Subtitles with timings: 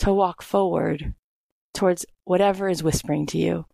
[0.00, 1.14] to walk forward
[1.74, 3.66] towards whatever is whispering to you,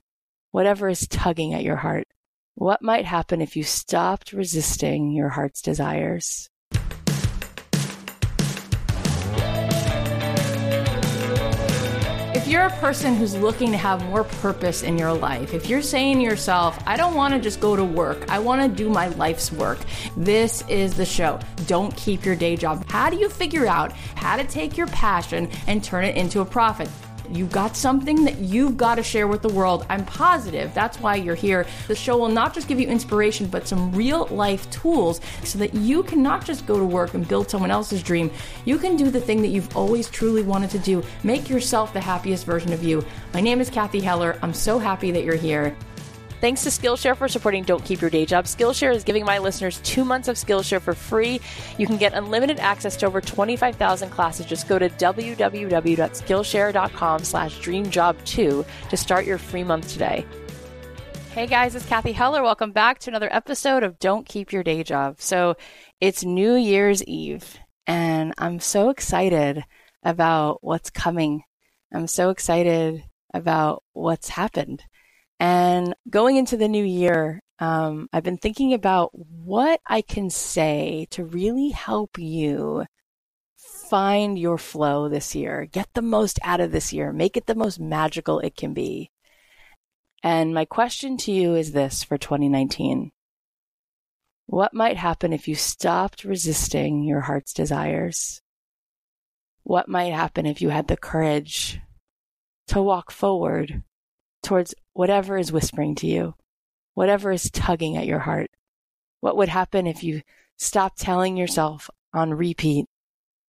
[0.50, 2.06] whatever is tugging at your heart.
[2.54, 6.48] What might happen if you stopped resisting your heart's desires?
[12.46, 15.82] If you're a person who's looking to have more purpose in your life, if you're
[15.82, 18.88] saying to yourself, I don't want to just go to work, I want to do
[18.88, 19.80] my life's work,
[20.16, 21.40] this is the show.
[21.66, 22.88] Don't keep your day job.
[22.88, 26.44] How do you figure out how to take your passion and turn it into a
[26.44, 26.88] profit?
[27.30, 29.86] You've got something that you've got to share with the world.
[29.88, 31.66] I'm positive that's why you're here.
[31.88, 35.74] The show will not just give you inspiration, but some real life tools so that
[35.74, 38.30] you can not just go to work and build someone else's dream.
[38.64, 41.02] You can do the thing that you've always truly wanted to do.
[41.24, 43.04] Make yourself the happiest version of you.
[43.32, 44.38] My name is Cathy Heller.
[44.42, 45.76] I'm so happy that you're here.
[46.40, 48.44] Thanks to Skillshare for supporting Don't Keep Your Day Job.
[48.44, 51.40] Skillshare is giving my listeners two months of Skillshare for free.
[51.78, 54.44] You can get unlimited access to over 25,000 classes.
[54.44, 60.26] Just go to www.skillshare.com slash dreamjob2 to start your free month today.
[61.32, 62.42] Hey guys, it's Cathy Heller.
[62.42, 65.16] Welcome back to another episode of Don't Keep Your Day Job.
[65.20, 65.56] So
[66.02, 69.64] it's New Year's Eve, and I'm so excited
[70.02, 71.44] about what's coming.
[71.92, 74.82] I'm so excited about what's happened.
[75.38, 81.06] And going into the new year, um, I've been thinking about what I can say
[81.10, 82.86] to really help you
[83.56, 87.54] find your flow this year, get the most out of this year, make it the
[87.54, 89.10] most magical it can be.
[90.22, 93.12] And my question to you is this for 2019
[94.46, 98.40] What might happen if you stopped resisting your heart's desires?
[99.62, 101.80] What might happen if you had the courage
[102.68, 103.82] to walk forward
[104.46, 106.34] towards whatever is whispering to you,
[106.94, 108.48] whatever is tugging at your heart.
[109.20, 110.22] What would happen if you
[110.56, 112.86] stopped telling yourself on repeat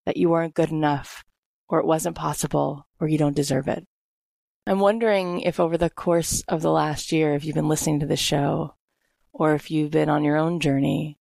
[0.08, 1.24] that you weren't good enough,
[1.70, 3.86] or it wasn't possible, or you don't deserve it?
[4.66, 8.08] I'm wondering if over the course of the last year, if you've been listening to
[8.08, 8.74] this show,
[9.32, 11.20] or if you've been on your own journey,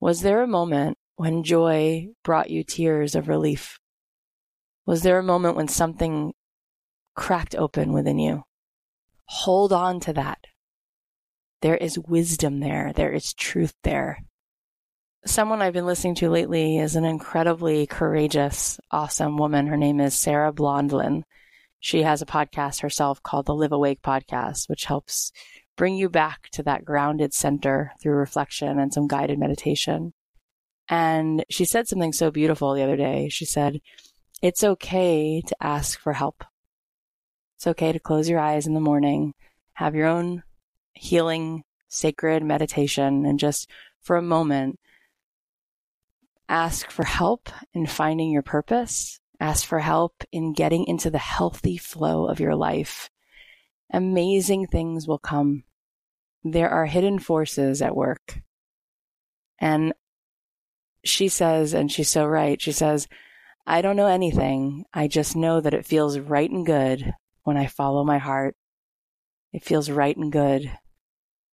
[0.00, 3.80] was there a moment when joy brought you tears of relief?
[4.84, 6.34] Was there a moment when something
[7.14, 8.44] cracked open within you?
[9.34, 10.46] Hold on to that.
[11.62, 12.92] There is wisdom there.
[12.94, 14.18] There is truth there.
[15.24, 19.68] someone I've been listening to lately is an incredibly courageous, awesome woman.
[19.68, 21.24] Her name is Sarah Blondin.
[21.80, 25.32] She has a podcast herself called the Live Awake Podcast, which helps
[25.78, 30.12] bring you back to that grounded center through reflection and some guided meditation.
[30.90, 33.30] And she said something so beautiful the other day.
[33.30, 33.80] She said,
[34.42, 36.44] It's okay to ask for help.
[37.62, 39.34] It's okay to close your eyes in the morning,
[39.74, 40.42] have your own
[40.94, 43.70] healing, sacred meditation, and just
[44.00, 44.80] for a moment,
[46.48, 49.20] ask for help in finding your purpose.
[49.38, 53.10] Ask for help in getting into the healthy flow of your life.
[53.92, 55.62] Amazing things will come.
[56.42, 58.40] There are hidden forces at work.
[59.60, 59.92] And
[61.04, 63.06] she says, and she's so right, she says,
[63.64, 64.84] I don't know anything.
[64.92, 68.56] I just know that it feels right and good when I follow my heart.
[69.52, 70.70] It feels right and good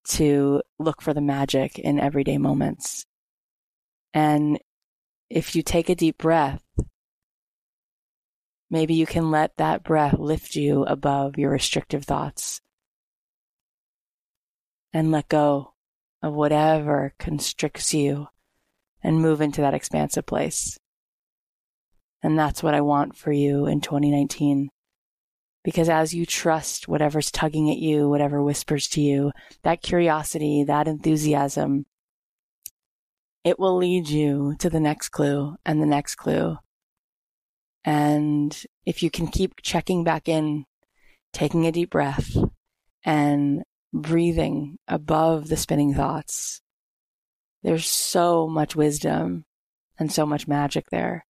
[0.09, 3.05] to look for the magic in everyday moments.
[4.13, 4.59] And
[5.29, 6.63] if you take a deep breath,
[8.69, 12.61] maybe you can let that breath lift you above your restrictive thoughts
[14.93, 15.73] and let go
[16.21, 18.27] of whatever constricts you
[19.03, 20.77] and move into that expansive place.
[22.21, 24.69] And that's what I want for you in 2019.
[25.63, 29.31] Because as you trust whatever's tugging at you, whatever whispers to you,
[29.63, 31.85] that curiosity, that enthusiasm,
[33.43, 36.57] it will lead you to the next clue and the next clue.
[37.83, 40.65] And if you can keep checking back in,
[41.33, 42.35] taking a deep breath
[43.03, 43.63] and
[43.93, 46.61] breathing above the spinning thoughts,
[47.63, 49.45] there's so much wisdom
[49.97, 51.25] and so much magic there.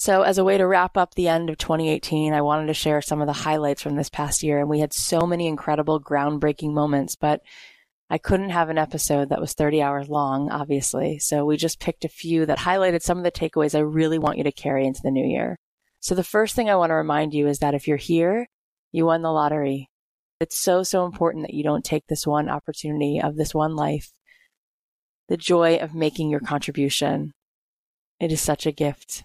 [0.00, 3.02] So, as a way to wrap up the end of 2018, I wanted to share
[3.02, 4.60] some of the highlights from this past year.
[4.60, 7.42] And we had so many incredible, groundbreaking moments, but
[8.08, 11.18] I couldn't have an episode that was 30 hours long, obviously.
[11.18, 14.38] So, we just picked a few that highlighted some of the takeaways I really want
[14.38, 15.58] you to carry into the new year.
[15.98, 18.46] So, the first thing I want to remind you is that if you're here,
[18.92, 19.90] you won the lottery.
[20.38, 24.12] It's so, so important that you don't take this one opportunity of this one life
[25.28, 27.32] the joy of making your contribution.
[28.20, 29.24] It is such a gift,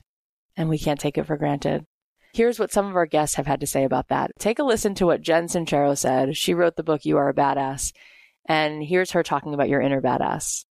[0.56, 1.86] and we can't take it for granted.
[2.34, 4.32] Here's what some of our guests have had to say about that.
[4.40, 6.36] Take a listen to what Jen Sincero said.
[6.36, 7.94] She wrote the book You Are a Badass,
[8.48, 10.66] and here's her talking about your inner badass.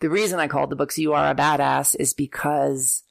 [0.00, 3.02] The reason I called the books You Are a Badass is because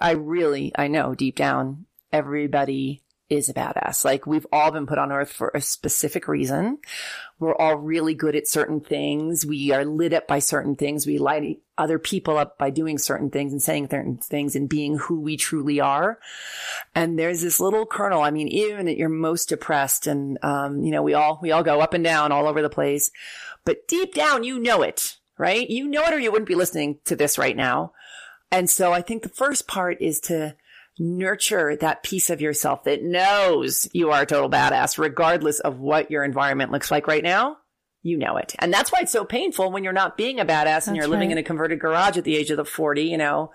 [0.00, 3.03] I really, I know deep down, everybody
[3.34, 4.04] is a badass.
[4.04, 6.78] Like we've all been put on earth for a specific reason.
[7.38, 9.44] We're all really good at certain things.
[9.44, 11.06] We are lit up by certain things.
[11.06, 14.96] We light other people up by doing certain things and saying certain things and being
[14.96, 16.18] who we truly are.
[16.94, 18.22] And there's this little kernel.
[18.22, 21.62] I mean, even at your most depressed and, um, you know, we all, we all
[21.62, 23.10] go up and down all over the place,
[23.64, 25.68] but deep down, you know it, right?
[25.68, 27.92] You know it or you wouldn't be listening to this right now.
[28.52, 30.54] And so I think the first part is to,
[30.98, 36.10] nurture that piece of yourself that knows you are a total badass, regardless of what
[36.10, 37.56] your environment looks like right now.
[38.02, 38.54] You know it.
[38.58, 41.08] And that's why it's so painful when you're not being a badass that's and you're
[41.08, 43.50] living in a converted garage at the age of the 40, you know,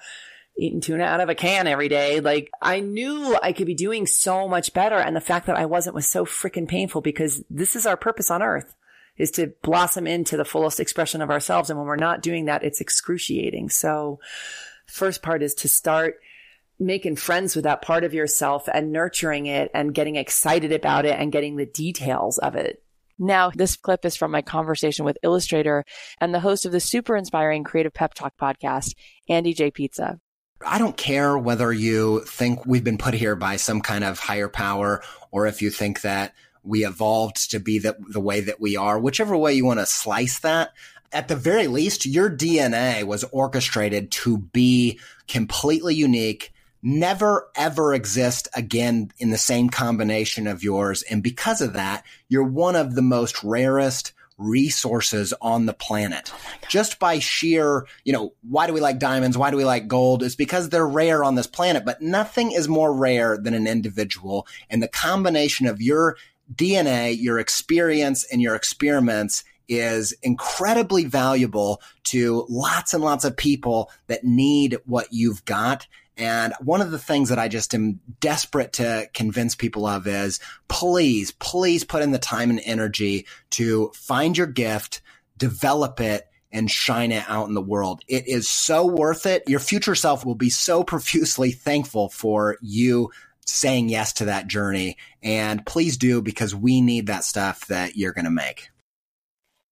[0.58, 2.20] eating tuna out of a can every day.
[2.20, 4.96] Like I knew I could be doing so much better.
[4.96, 8.32] And the fact that I wasn't was so freaking painful because this is our purpose
[8.32, 8.76] on earth
[9.18, 11.70] is to blossom into the fullest expression of ourselves.
[11.70, 13.70] And when we're not doing that, it's excruciating.
[13.70, 14.20] So
[14.88, 16.20] first part is to start
[16.80, 21.20] making friends with that part of yourself and nurturing it and getting excited about it
[21.20, 22.82] and getting the details of it.
[23.18, 25.84] Now, this clip is from my conversation with illustrator
[26.22, 28.96] and the host of the super inspiring Creative Pep Talk podcast,
[29.28, 29.72] Andy J.
[29.72, 30.20] Pizza.
[30.66, 34.50] I don't care whether you think we've been put here by some kind of higher
[34.50, 36.34] power or if you think that
[36.64, 39.86] we evolved to be the, the way that we are, whichever way you want to
[39.86, 40.72] slice that.
[41.12, 48.48] At the very least, your DNA was orchestrated to be completely unique never ever exist
[48.56, 51.04] again in the same combination of yours.
[51.04, 56.32] And because of that, you're one of the most rarest resources on the planet.
[56.34, 59.38] Oh Just by sheer, you know, why do we like diamonds?
[59.38, 60.24] Why do we like gold?
[60.24, 64.48] It's because they're rare on this planet, but nothing is more rare than an individual.
[64.70, 66.18] And the combination of your
[66.56, 73.92] DNA, your experience, and your experiments is incredibly valuable to lots and lots of people
[74.08, 75.86] that need what you've got.
[76.20, 80.42] And one of the things that I just am desperate to convince people of is
[80.68, 85.02] please, please put in the time and energy to find your gift,
[85.38, 88.02] develop it, and shine it out in the world.
[88.08, 89.44] It is so worth it.
[89.48, 93.12] Your future self will be so profusely thankful for you
[93.46, 94.98] saying yes to that journey.
[95.24, 98.70] And please do because we need that stuff that you're going to make.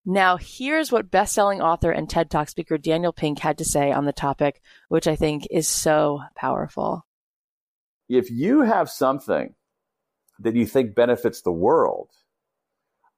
[0.10, 4.06] Now, here's what best-selling author and TED Talk speaker Daniel Pink had to say on
[4.06, 7.06] the topic, which I think is so powerful.
[8.08, 9.54] If you have something
[10.40, 12.10] that you think benefits the world,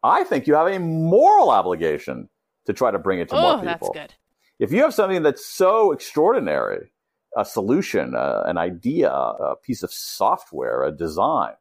[0.02, 2.28] I think you have a moral obligation
[2.66, 3.94] to try to bring it to oh, more people.
[3.94, 4.16] that's good.
[4.58, 6.92] If you have something that's so extraordinary,
[7.38, 11.54] a solution, uh, an idea, a piece of software, a design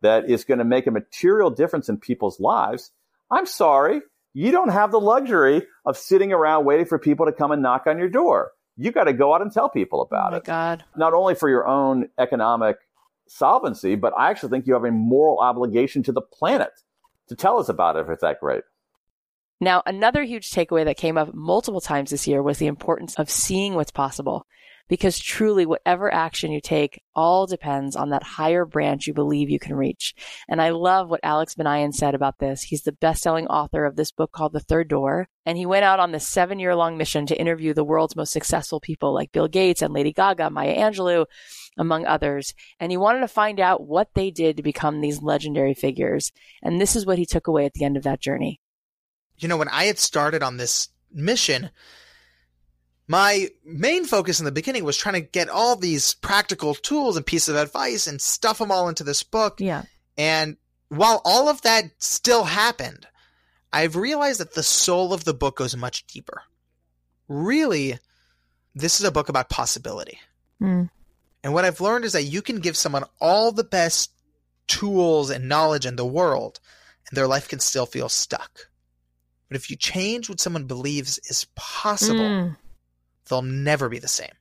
[0.00, 2.90] that is going to make a material difference in people's lives,
[3.30, 4.02] I'm sorry,
[4.34, 7.86] you don't have the luxury of sitting around waiting for people to come and knock
[7.86, 8.52] on your door.
[8.76, 10.44] You got to go out and tell people oh about oh it.
[10.44, 10.84] God.
[10.96, 12.76] Not only for your own economic
[13.28, 16.70] solvency, but I actually think you have a moral obligation to the planet
[17.28, 18.62] to tell us about it if it's that great.
[19.60, 23.30] Now, another huge takeaway that came up multiple times this year was the importance of
[23.30, 24.46] seeing what's possible.
[24.88, 29.58] Because truly, whatever action you take all depends on that higher branch you believe you
[29.58, 30.14] can reach.
[30.48, 32.62] And I love what Alex Banayan said about this.
[32.62, 35.28] He's the best-selling author of this book called The Third Door.
[35.44, 38.32] And he went out on this seven year long mission to interview the world's most
[38.32, 41.26] successful people like Bill Gates and Lady Gaga, Maya Angelou,
[41.78, 42.54] among others.
[42.78, 46.32] And he wanted to find out what they did to become these legendary figures.
[46.62, 48.60] And this is what he took away at the end of that journey.
[49.38, 51.70] You know, when I had started on this mission,
[53.12, 57.26] my main focus in the beginning was trying to get all these practical tools and
[57.26, 59.60] pieces of advice and stuff them all into this book.
[59.60, 59.82] Yeah.
[60.16, 60.56] And
[60.88, 63.06] while all of that still happened,
[63.70, 66.40] I've realized that the soul of the book goes much deeper.
[67.28, 67.98] Really,
[68.74, 70.18] this is a book about possibility.
[70.58, 70.88] Mm.
[71.44, 74.10] And what I've learned is that you can give someone all the best
[74.68, 76.60] tools and knowledge in the world,
[77.10, 78.70] and their life can still feel stuck.
[79.48, 82.56] But if you change what someone believes is possible, Mm.
[83.28, 84.32] They'll never be the same.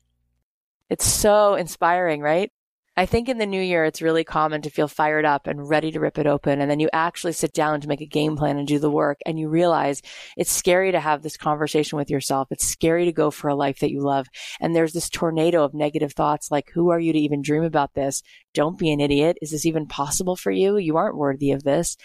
[0.89, 2.51] It's so inspiring, right?
[2.97, 5.91] I think in the new year, it's really common to feel fired up and ready
[5.91, 6.59] to rip it open.
[6.59, 9.19] And then you actually sit down to make a game plan and do the work.
[9.25, 10.01] And you realize
[10.35, 12.50] it's scary to have this conversation with yourself.
[12.51, 14.27] It's scary to go for a life that you love.
[14.59, 17.93] And there's this tornado of negative thoughts like, who are you to even dream about
[17.93, 18.23] this?
[18.53, 19.38] Don't be an idiot.
[19.41, 20.75] Is this even possible for you?
[20.75, 21.95] You aren't worthy of this.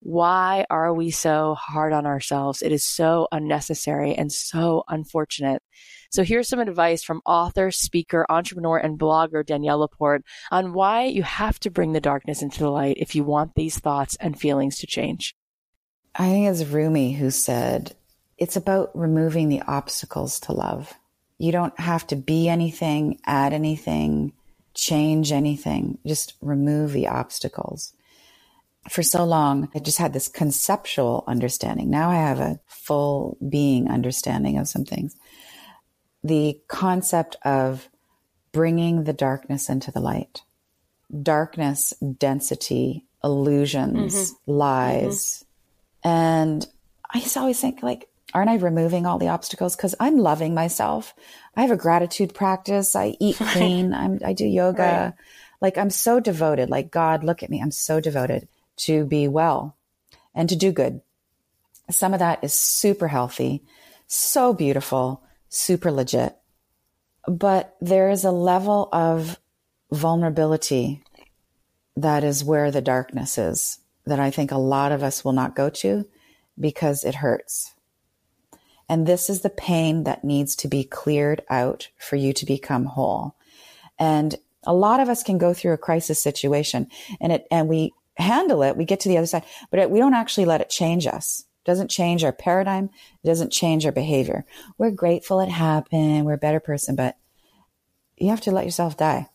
[0.00, 2.62] Why are we so hard on ourselves?
[2.62, 5.62] It is so unnecessary and so unfortunate.
[6.10, 11.22] So here's some advice from author, speaker, entrepreneur, and blogger Danielle Laporte on why you
[11.22, 14.78] have to bring the darkness into the light if you want these thoughts and feelings
[14.78, 15.34] to change.
[16.14, 17.94] I think it's Rumi who said,
[18.38, 20.94] it's about removing the obstacles to love.
[21.38, 24.32] You don't have to be anything, add anything,
[24.74, 27.92] change anything, just remove the obstacles.
[28.90, 31.90] For so long, I just had this conceptual understanding.
[31.90, 35.16] Now I have a full being understanding of some things.
[36.22, 37.88] The concept of
[38.52, 40.42] bringing the darkness into the light.
[41.22, 44.52] Darkness, density, illusions, mm-hmm.
[44.52, 45.44] lies.
[46.04, 46.08] Mm-hmm.
[46.08, 46.66] And
[47.12, 49.76] I just always think like, aren't I removing all the obstacles?
[49.76, 51.14] Cause I'm loving myself.
[51.56, 52.94] I have a gratitude practice.
[52.94, 53.92] I eat clean.
[53.92, 54.82] I'm, I do yoga.
[54.82, 55.12] Right.
[55.60, 56.70] Like I'm so devoted.
[56.70, 57.60] Like God, look at me.
[57.60, 59.76] I'm so devoted to be well
[60.34, 61.00] and to do good.
[61.90, 63.62] Some of that is super healthy,
[64.06, 66.36] so beautiful, super legit.
[67.26, 69.38] But there is a level of
[69.90, 71.02] vulnerability
[71.96, 75.56] that is where the darkness is that I think a lot of us will not
[75.56, 76.06] go to
[76.58, 77.74] because it hurts.
[78.88, 82.84] And this is the pain that needs to be cleared out for you to become
[82.84, 83.34] whole.
[83.98, 86.88] And a lot of us can go through a crisis situation
[87.20, 88.76] and it, and we handle it.
[88.76, 91.44] We get to the other side, but we don't actually let it change us.
[91.64, 92.90] It doesn't change our paradigm.
[93.22, 94.44] It doesn't change our behavior.
[94.78, 96.24] We're grateful it happened.
[96.24, 97.16] We're a better person, but
[98.16, 99.28] you have to let yourself die.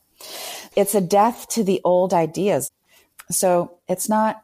[0.76, 2.72] It's a death to the old ideas.
[3.30, 4.42] So it's not,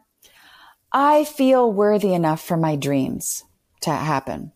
[0.91, 3.43] I feel worthy enough for my dreams
[3.81, 4.51] to happen.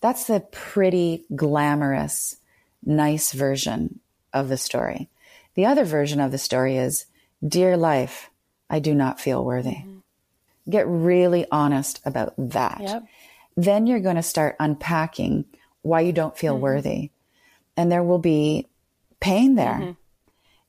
[0.00, 2.36] That's the pretty glamorous,
[2.84, 4.00] nice version
[4.32, 5.08] of the story.
[5.54, 7.06] The other version of the story is,
[7.46, 8.28] dear life,
[8.70, 9.70] I do not feel worthy.
[9.70, 9.98] Mm-hmm.
[10.70, 12.80] Get really honest about that.
[12.80, 13.04] Yep.
[13.56, 15.44] Then you're going to start unpacking
[15.82, 16.62] why you don't feel mm-hmm.
[16.62, 17.10] worthy.
[17.76, 18.66] And there will be
[19.20, 19.74] pain there.
[19.74, 19.92] Mm-hmm.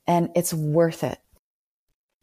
[0.07, 1.17] And it's worth it.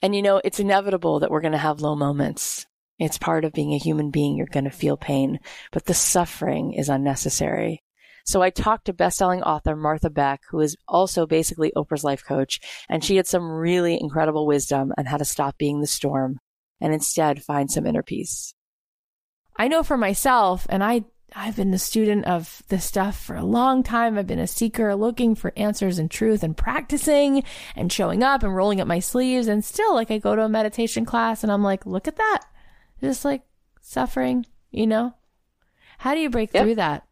[0.02, 2.67] And you know, it's inevitable that we're going to have low moments.
[2.99, 4.37] It's part of being a human being.
[4.37, 5.41] You're going to feel pain,
[5.73, 7.83] but the suffering is unnecessary.
[8.25, 12.61] So I talked to bestselling author Martha Beck, who is also basically Oprah's life coach,
[12.88, 16.38] and she had some really incredible wisdom on how to stop being the storm
[16.81, 18.55] and instead find some inner peace.
[19.57, 23.45] I know for myself, and I I've been a student of this stuff for a
[23.45, 24.19] long time.
[24.19, 27.43] I've been a seeker looking for answers and truth and practicing
[27.75, 29.49] and showing up and rolling up my sleeves.
[29.49, 32.41] And still, like, I go to a meditation class and I'm like, look at that.
[33.00, 33.43] Just like
[33.81, 35.14] suffering, you know?
[35.99, 36.64] How do you break Yep.
[36.64, 37.05] through that?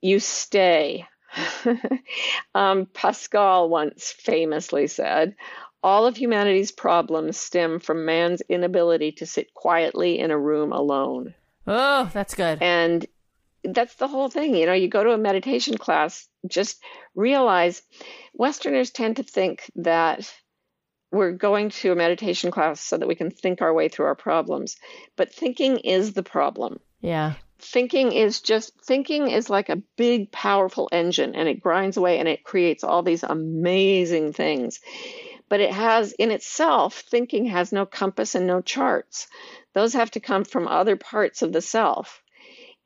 [0.00, 1.06] You stay.
[2.54, 5.36] um, Pascal once famously said,
[5.82, 11.34] All of humanity's problems stem from man's inability to sit quietly in a room alone.
[11.66, 12.62] Oh, that's good.
[12.62, 13.06] And
[13.62, 14.54] that's the whole thing.
[14.54, 16.82] You know, you go to a meditation class, just
[17.14, 17.82] realize
[18.32, 20.32] Westerners tend to think that
[21.12, 24.14] we're going to a meditation class so that we can think our way through our
[24.14, 24.76] problems.
[25.16, 26.80] But thinking is the problem.
[27.00, 27.34] Yeah.
[27.60, 32.28] Thinking is just, thinking is like a big, powerful engine and it grinds away and
[32.28, 34.80] it creates all these amazing things.
[35.48, 39.26] But it has, in itself, thinking has no compass and no charts.
[39.74, 42.22] Those have to come from other parts of the self.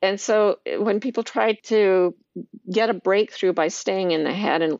[0.01, 2.15] And so when people try to
[2.71, 4.79] get a breakthrough by staying in the head and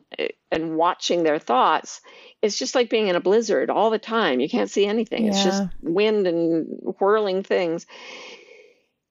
[0.52, 2.00] and watching their thoughts,
[2.42, 4.40] it's just like being in a blizzard all the time.
[4.40, 5.26] You can't see anything.
[5.26, 6.66] It's just wind and
[7.00, 7.86] whirling things.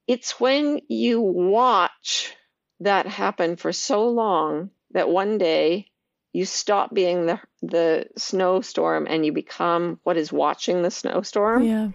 [0.06, 2.34] It's when you watch
[2.80, 5.88] that happen for so long that one day
[6.32, 11.64] you stop being the the snowstorm and you become what is watching the snowstorm.
[11.64, 11.88] Yeah.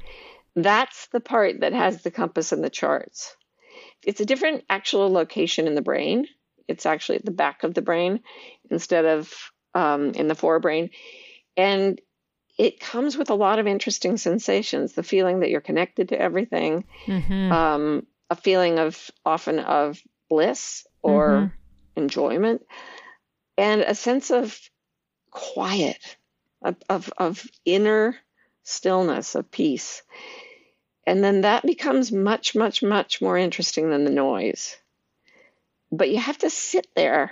[0.56, 3.36] That's the part that has the compass and the charts.
[4.04, 6.28] It's a different actual location in the brain.
[6.68, 8.22] It's actually at the back of the brain
[8.70, 9.34] instead of
[9.74, 10.90] um, in the forebrain.
[11.56, 12.02] And
[12.62, 16.84] it comes with a lot of interesting sensations the feeling that you're connected to everything,
[17.08, 17.52] Mm-hmm.
[17.52, 20.00] um, a feeling of often of
[20.30, 21.52] bliss or
[21.96, 22.62] enjoyment,
[23.58, 24.60] and a sense of
[25.32, 26.18] quiet,
[26.62, 28.16] of, of, of inner
[28.62, 30.04] stillness, of peace.
[31.08, 34.78] And then that becomes much, much, much more interesting than the noise.
[35.92, 37.32] But you have to sit there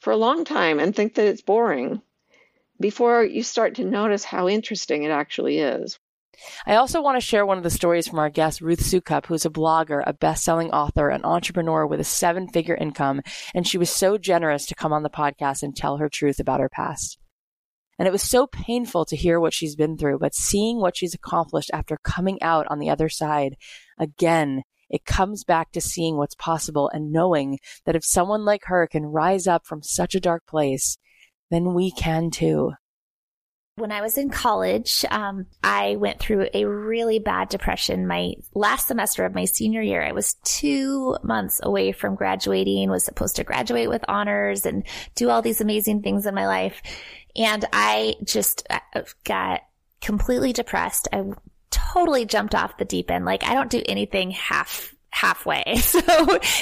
[0.00, 2.02] for a long time and think that it's boring
[2.80, 5.98] before you start to notice how interesting it actually is.
[6.66, 9.44] I also want to share one of the stories from our guest, Ruth Sukup, who's
[9.44, 13.22] a blogger, a best-selling author, an entrepreneur with a seven-figure income,
[13.54, 16.60] and she was so generous to come on the podcast and tell her truth about
[16.60, 17.18] her past.
[17.98, 21.14] And it was so painful to hear what she's been through, but seeing what she's
[21.14, 23.56] accomplished after coming out on the other side,
[23.98, 28.86] again, it comes back to seeing what's possible and knowing that if someone like her
[28.86, 30.96] can rise up from such a dark place,
[31.50, 32.72] then we can too.
[33.76, 38.08] When I was in college, um, I went through a really bad depression.
[38.08, 43.04] My last semester of my senior year, I was two months away from graduating, was
[43.04, 44.82] supposed to graduate with honors and
[45.14, 46.82] do all these amazing things in my life.
[47.36, 49.60] And I just uh, got
[50.00, 51.06] completely depressed.
[51.12, 51.22] I
[51.70, 53.24] totally jumped off the deep end.
[53.24, 55.64] Like I don't do anything half halfway.
[55.78, 56.00] So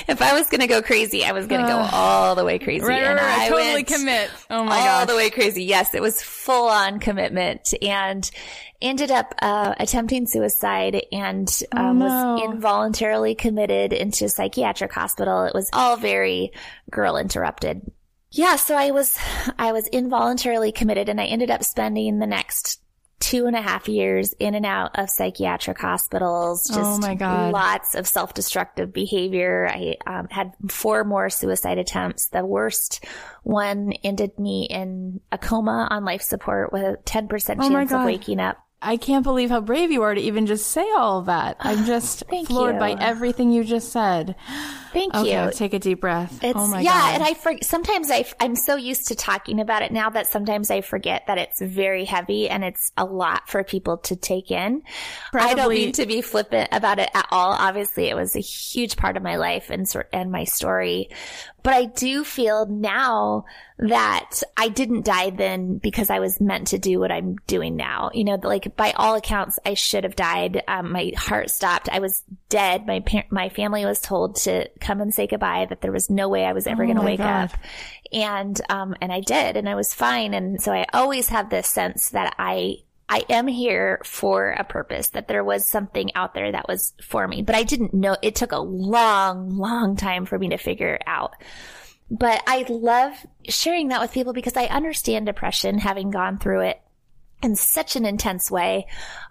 [0.08, 2.58] if I was going to go crazy, I was going to go all the way
[2.58, 2.84] crazy.
[2.84, 3.38] Right, and right.
[3.42, 4.30] I Totally commit.
[4.50, 4.88] Oh my god.
[4.88, 5.08] all gosh.
[5.08, 5.64] the way crazy.
[5.64, 8.30] Yes, it was full on commitment and
[8.80, 12.34] ended up uh, attempting suicide and um, Oh, no.
[12.34, 15.44] was involuntarily committed into psychiatric hospital.
[15.44, 16.52] It was all very
[16.90, 17.82] girl interrupted.
[18.30, 19.18] Yeah, so I was
[19.58, 22.80] I was involuntarily committed and I ended up spending the next
[23.18, 26.64] two and a half years in and out of psychiatric hospitals.
[26.66, 27.52] Just Oh, my God.
[27.52, 29.68] lots of self-destructive behavior.
[29.72, 32.26] I um, had four more suicide attempts.
[32.28, 33.04] The worst
[33.42, 38.04] one ended me in a coma on life support with a 10% chance Oh, of
[38.04, 38.58] waking up.
[38.86, 41.56] I can't believe how brave you are to even just say all of that.
[41.60, 42.80] I'm just floored you.
[42.80, 44.36] by everything you just said.
[44.92, 45.50] Thank Okay, you.
[45.52, 46.42] take a deep breath.
[46.42, 47.14] It's, oh my yeah, god.
[47.16, 50.70] and I for, sometimes I I'm so used to talking about it now that sometimes
[50.70, 54.82] I forget that it's very heavy and it's a lot for people to take in.
[55.34, 57.52] I don't Probably- mean to be flippant about it at all.
[57.52, 61.10] Obviously, it was a huge part of my life and sort and my story,
[61.66, 63.44] but I do feel now
[63.80, 68.12] that I didn't die then because I was meant to do what I'm doing now.
[68.14, 70.62] You know, like by all accounts, I should have died.
[70.68, 71.88] Um, my heart stopped.
[71.90, 72.86] I was dead.
[72.86, 75.66] My par- my family was told to come and say goodbye.
[75.68, 77.50] That there was no way I was ever Oh going to wake God.
[77.50, 77.58] up.
[78.12, 80.34] And um, and I did, and I was fine.
[80.34, 82.76] And so I always have this sense that I
[83.08, 87.26] I am here for a purpose, that there was something out there that was for
[87.28, 87.42] me.
[87.42, 91.34] But I didn't know, it took a long, long time for me to figure out.
[92.10, 93.14] But I love
[93.48, 96.80] sharing that with people because I understand depression, having gone through it
[97.42, 98.86] in such an intense way.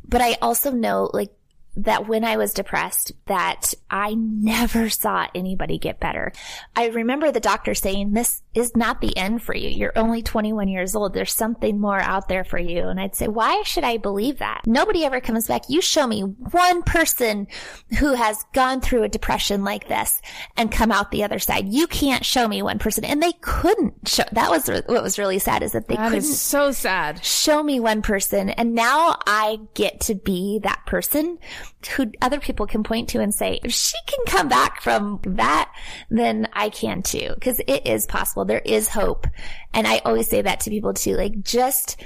[0.07, 1.33] But I also know, like,
[1.77, 6.31] that when I was depressed, that I never saw anybody get better.
[6.75, 9.69] I remember the doctor saying, this is not the end for you.
[9.69, 11.13] You're only 21 years old.
[11.13, 12.87] There's something more out there for you.
[12.87, 14.61] And I'd say, why should I believe that?
[14.65, 15.63] Nobody ever comes back.
[15.69, 17.47] You show me one person
[17.99, 20.21] who has gone through a depression like this
[20.55, 21.67] and come out the other side.
[21.67, 23.03] You can't show me one person.
[23.03, 24.23] And they couldn't show.
[24.31, 27.23] That was what was really sad is that they That couldn't so sad.
[27.23, 31.37] show me one person and now I get to be that person
[31.95, 35.71] who other people can point to and say, if she can come back from that,
[36.09, 37.35] then I can too.
[37.41, 38.45] Cause it is possible.
[38.45, 39.27] There is hope.
[39.73, 41.15] And I always say that to people too.
[41.15, 42.01] Like just,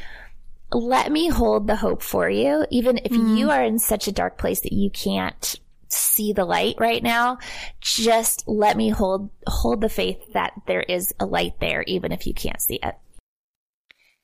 [0.71, 2.65] let me hold the hope for you.
[2.69, 3.37] Even if mm.
[3.37, 7.39] you are in such a dark place that you can't see the light right now,
[7.81, 12.27] just let me hold, hold the faith that there is a light there, even if
[12.27, 12.95] you can't see it.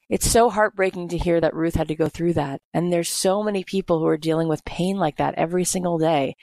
[0.08, 2.62] It's so heartbreaking to hear that Ruth had to go through that.
[2.74, 6.36] And there's so many people who are dealing with pain like that every single day.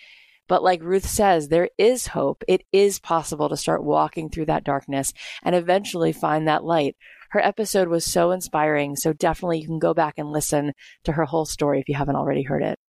[0.49, 2.43] But like Ruth says, there is hope.
[2.49, 5.13] It is possible to start walking through that darkness
[5.45, 6.97] and eventually find that light.
[7.31, 8.97] Her episode was so inspiring.
[8.97, 10.73] So definitely you can go back and listen
[11.05, 12.81] to her whole story if you haven't already heard it.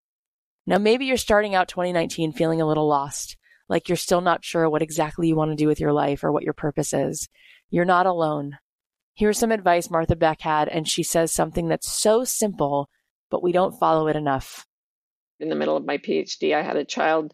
[0.65, 3.37] Now, maybe you're starting out 2019 feeling a little lost,
[3.69, 6.31] like you're still not sure what exactly you want to do with your life or
[6.31, 7.29] what your purpose is.
[7.69, 8.57] You're not alone.
[9.15, 12.89] Here's some advice Martha Beck had, and she says something that's so simple,
[13.29, 14.65] but we don't follow it enough.
[15.39, 17.33] In the middle of my PhD, I had a child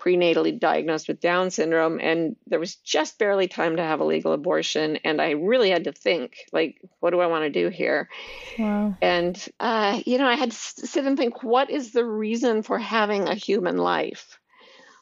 [0.00, 4.32] prenatally diagnosed with Down syndrome, and there was just barely time to have a legal
[4.32, 4.96] abortion.
[5.04, 8.08] And I really had to think, like, what do I want to do here?
[8.58, 8.96] Wow.
[9.02, 12.78] And, uh, you know, I had to sit and think, what is the reason for
[12.78, 14.39] having a human life?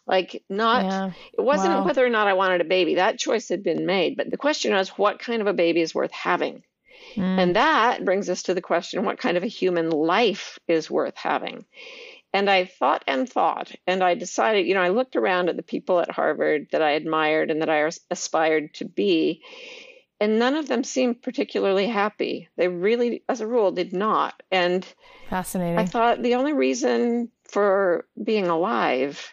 [0.09, 1.11] Like, not, yeah.
[1.37, 1.85] it wasn't wow.
[1.85, 2.95] whether or not I wanted a baby.
[2.95, 4.17] That choice had been made.
[4.17, 6.63] But the question was, what kind of a baby is worth having?
[7.15, 7.39] Mm.
[7.39, 11.17] And that brings us to the question what kind of a human life is worth
[11.17, 11.67] having?
[12.33, 15.63] And I thought and thought, and I decided, you know, I looked around at the
[15.63, 19.43] people at Harvard that I admired and that I aspired to be,
[20.21, 22.49] and none of them seemed particularly happy.
[22.57, 24.43] They really, as a rule, did not.
[24.51, 24.87] And
[25.31, 25.79] fascinating.
[25.79, 29.33] I thought the only reason for being alive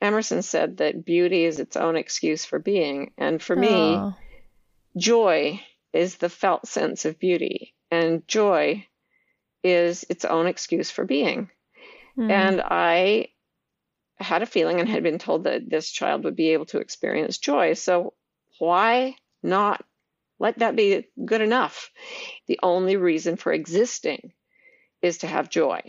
[0.00, 3.12] Emerson said that beauty is its own excuse for being.
[3.16, 4.14] And for me, oh.
[4.96, 5.60] joy
[5.92, 8.86] is the felt sense of beauty, and joy
[9.62, 11.50] is its own excuse for being.
[12.18, 12.30] Mm.
[12.30, 13.28] And I
[14.18, 17.38] had a feeling and had been told that this child would be able to experience
[17.38, 17.74] joy.
[17.74, 18.14] So
[18.58, 19.84] why not
[20.38, 21.90] let that be good enough?
[22.46, 24.32] The only reason for existing
[25.02, 25.80] is to have joy.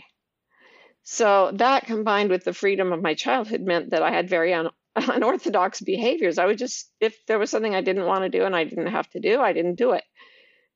[1.08, 4.70] So that combined with the freedom of my childhood meant that I had very un-
[4.96, 6.36] unorthodox behaviors.
[6.36, 8.88] I would just, if there was something I didn't want to do and I didn't
[8.88, 10.02] have to do, I didn't do it.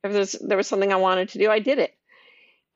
[0.04, 1.92] If there was, there was something I wanted to do, I did it.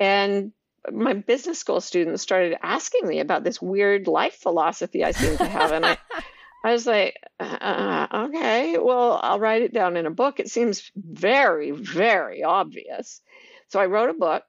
[0.00, 0.50] And
[0.92, 5.46] my business school students started asking me about this weird life philosophy I seem to
[5.46, 5.70] have.
[5.70, 5.96] And I,
[6.64, 10.40] I was like, uh, okay, well, I'll write it down in a book.
[10.40, 13.20] It seems very, very obvious.
[13.68, 14.42] So I wrote a book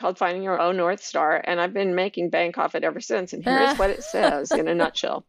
[0.00, 3.32] called Finding Your Own North Star, and I've been making bank off it ever since.
[3.32, 5.26] And here's what it says in a nutshell.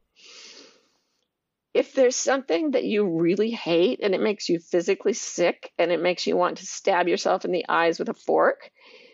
[1.73, 6.01] If there's something that you really hate and it makes you physically sick and it
[6.01, 8.69] makes you want to stab yourself in the eyes with a fork,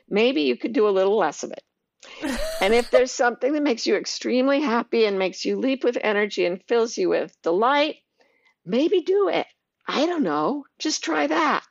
[0.10, 1.63] maybe you could do a little less of it.
[2.62, 6.46] and if there's something that makes you extremely happy and makes you leap with energy
[6.46, 7.98] and fills you with delight,
[8.65, 9.48] maybe do it.
[9.88, 10.65] I don't know.
[10.80, 11.63] Just try that.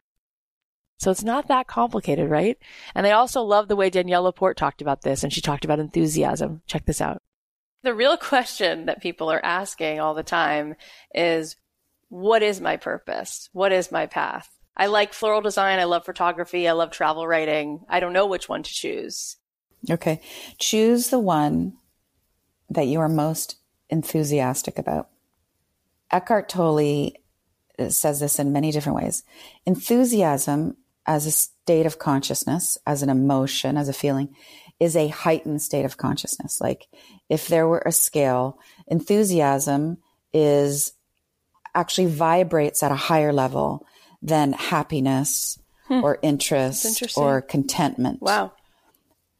[0.99, 2.59] So it's not that complicated, right?
[2.95, 5.79] And I also love the way Danielle Laporte talked about this, and she talked about
[5.79, 6.63] enthusiasm.
[6.67, 7.23] Check this out.
[7.83, 10.75] The real question that people are asking all the time
[11.15, 11.57] is,
[12.09, 13.49] what is my purpose?
[13.53, 14.51] What is my path?
[14.77, 15.79] I like floral design.
[15.79, 16.69] I love photography.
[16.69, 17.81] I love travel writing.
[17.89, 19.37] I don't know which one to choose.
[19.91, 20.21] Okay.
[20.59, 21.75] Choose the one
[22.69, 23.57] that you are most
[23.89, 25.09] enthusiastic about.
[26.11, 27.13] Eckhart Tolle
[27.89, 29.25] says this in many different ways.
[29.65, 34.35] Enthusiasm as a state of consciousness, as an emotion, as a feeling,
[34.81, 36.61] is a heightened state of consciousness.
[36.61, 36.87] Like
[37.29, 39.99] if there were a scale, enthusiasm
[40.33, 40.93] is
[41.75, 43.87] actually vibrates at a higher level
[44.23, 46.03] than happiness hmm.
[46.03, 48.21] or interest or contentment.
[48.21, 48.53] Wow.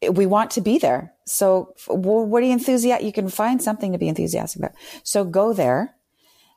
[0.09, 1.13] We want to be there.
[1.25, 3.05] So what are you enthusiastic?
[3.05, 4.75] You can find something to be enthusiastic about.
[5.03, 5.95] So go there.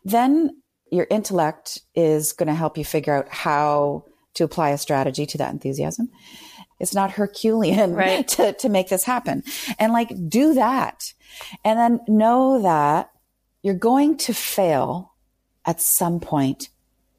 [0.04, 5.26] Then your intellect is going to help you figure out how to apply a strategy
[5.26, 6.10] to that enthusiasm.
[6.78, 8.26] It's not Herculean right.
[8.36, 9.42] to, to make this happen.
[9.78, 11.12] And like do that.
[11.64, 13.10] And then know that
[13.62, 15.12] you're going to fail
[15.66, 16.70] at some point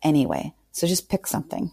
[0.01, 0.53] anyway.
[0.71, 1.71] So just pick something.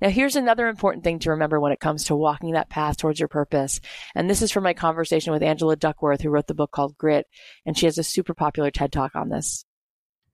[0.00, 3.18] Now, here's another important thing to remember when it comes to walking that path towards
[3.18, 3.80] your purpose.
[4.14, 7.26] And this is from my conversation with Angela Duckworth, who wrote the book called Grit.
[7.66, 9.64] And she has a super popular TED talk on this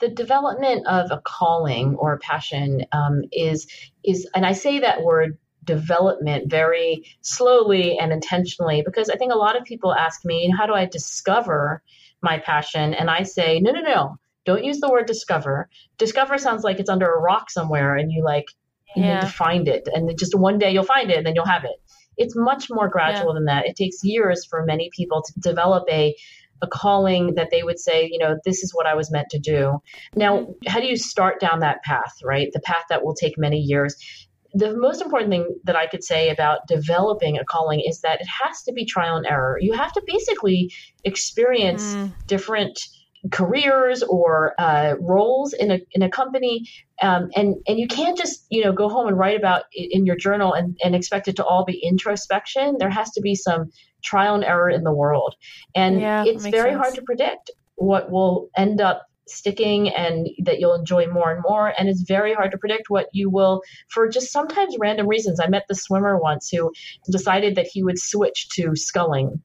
[0.00, 3.66] the development of a calling or a passion um, is
[4.04, 9.37] is and i say that word development very slowly and intentionally because i think a
[9.37, 11.83] lot of people ask me how do i discover
[12.22, 16.64] my passion and i say no no no don't use the word discover discover sounds
[16.64, 18.46] like it's under a rock somewhere and you like
[18.94, 19.14] you yeah.
[19.14, 21.64] need to find it and just one day you'll find it and then you'll have
[21.64, 21.80] it
[22.16, 23.35] it's much more gradual yeah.
[23.35, 23.66] than that.
[23.66, 26.14] It takes years for many people to develop a
[26.62, 29.38] a calling that they would say, you know, this is what I was meant to
[29.38, 29.79] do.
[30.14, 32.49] Now, how do you start down that path, right?
[32.53, 33.95] The path that will take many years.
[34.55, 38.29] The most important thing that I could say about developing a calling is that it
[38.43, 39.59] has to be trial and error.
[39.61, 42.12] You have to basically experience mm.
[42.27, 42.79] different
[43.30, 46.68] careers or uh, roles in a in a company,
[47.02, 50.06] um, and and you can't just you know go home and write about it in
[50.06, 52.76] your journal and, and expect it to all be introspection.
[52.78, 53.70] There has to be some
[54.02, 55.34] trial and error in the world.
[55.74, 56.82] And yeah, it's very sense.
[56.82, 61.72] hard to predict what will end up sticking and that you'll enjoy more and more.
[61.78, 65.40] And it's very hard to predict what you will, for just sometimes random reasons.
[65.40, 66.72] I met the swimmer once who
[67.10, 69.42] decided that he would switch to sculling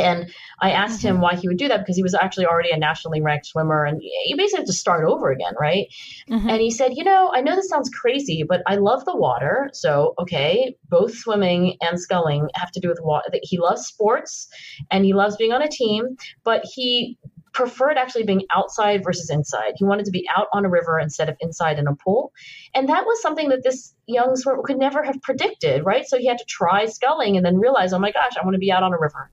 [0.00, 1.16] and I asked mm-hmm.
[1.16, 3.84] him why he would do that because he was actually already a nationally ranked swimmer
[3.84, 5.86] and you basically have to start over again, right?
[6.28, 6.48] Mm-hmm.
[6.48, 9.70] And he said, You know, I know this sounds crazy, but I love the water.
[9.72, 13.28] So, okay, both swimming and sculling have to do with water.
[13.42, 14.48] He loves sports
[14.90, 17.18] and he loves being on a team, but he
[17.52, 19.74] preferred actually being outside versus inside.
[19.76, 22.32] He wanted to be out on a river instead of inside in a pool.
[22.74, 26.06] And that was something that this young swimmer could never have predicted, right?
[26.06, 28.60] So he had to try sculling and then realize, oh my gosh, I want to
[28.60, 29.30] be out on a river.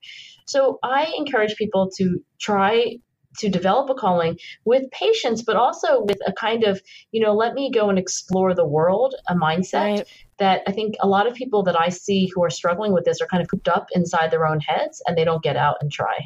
[0.48, 2.96] So I encourage people to try
[3.38, 6.80] to develop a calling with patience, but also with a kind of,
[7.12, 10.06] you know, let me go and explore the world, a mindset right.
[10.38, 13.20] that I think a lot of people that I see who are struggling with this
[13.20, 15.92] are kind of cooped up inside their own heads and they don't get out and
[15.92, 16.16] try.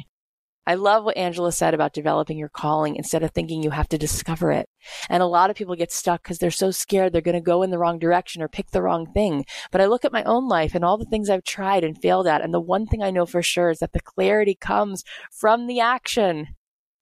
[0.65, 3.97] I love what Angela said about developing your calling instead of thinking you have to
[3.97, 4.69] discover it.
[5.09, 7.63] And a lot of people get stuck because they're so scared they're going to go
[7.63, 9.45] in the wrong direction or pick the wrong thing.
[9.71, 12.27] But I look at my own life and all the things I've tried and failed
[12.27, 12.41] at.
[12.41, 15.81] And the one thing I know for sure is that the clarity comes from the
[15.81, 16.55] action.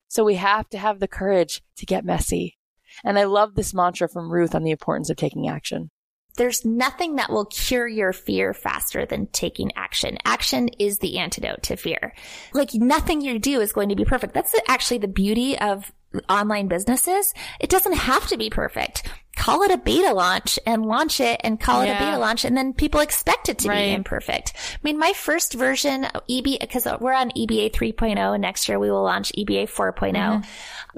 [0.08, 2.58] So we have to have the courage to get messy.
[3.04, 5.92] And I love this mantra from Ruth on the importance of taking action
[6.38, 10.18] there's nothing that will cure your fear faster than taking action.
[10.26, 12.14] Action is the antidote to fear.
[12.54, 14.34] Like nothing you do is going to be perfect.
[14.34, 15.92] That's actually the beauty of
[16.30, 17.34] online businesses.
[17.60, 19.08] It doesn't have to be perfect.
[19.36, 21.94] Call it a beta launch and launch it and call yeah.
[21.94, 22.44] it a beta launch.
[22.46, 23.86] And then people expect it to right.
[23.86, 24.54] be imperfect.
[24.56, 28.92] I mean, my first version, EB, because we're on EBA 3.0 and next year we
[28.92, 30.42] will launch EBA 4 mm-hmm.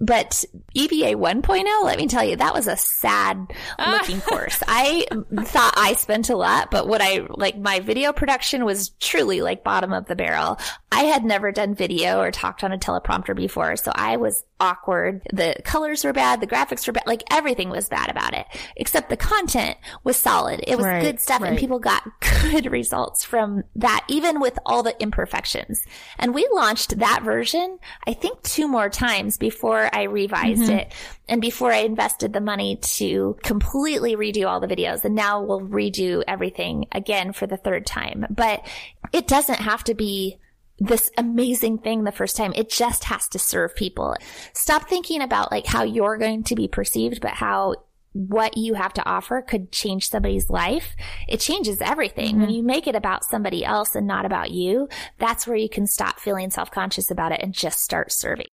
[0.03, 0.43] But
[0.75, 4.63] EBA 1.0, let me tell you, that was a sad looking course.
[4.67, 5.05] I
[5.43, 9.63] thought I spent a lot, but what I like, my video production was truly like
[9.63, 10.57] bottom of the barrel.
[10.91, 15.21] I had never done video or talked on a teleprompter before, so I was awkward.
[15.31, 18.45] The colors were bad, the graphics were bad, like everything was bad about it,
[18.77, 20.63] except the content was solid.
[20.65, 21.49] It was right, good stuff right.
[21.49, 22.03] and people got
[22.41, 25.81] good results from that, even with all the imperfections.
[26.17, 30.79] And we launched that version, I think two more times before I revised mm-hmm.
[30.79, 30.93] it
[31.27, 35.03] and before I invested the money to completely redo all the videos.
[35.03, 38.25] And now we'll redo everything again for the third time.
[38.29, 38.65] But
[39.11, 40.39] it doesn't have to be
[40.79, 42.53] this amazing thing the first time.
[42.55, 44.15] It just has to serve people.
[44.53, 47.75] Stop thinking about like how you're going to be perceived, but how
[48.13, 50.95] what you have to offer could change somebody's life.
[51.27, 52.33] It changes everything.
[52.35, 52.41] Mm-hmm.
[52.41, 54.87] When you make it about somebody else and not about you,
[55.19, 58.47] that's where you can stop feeling self-conscious about it and just start serving.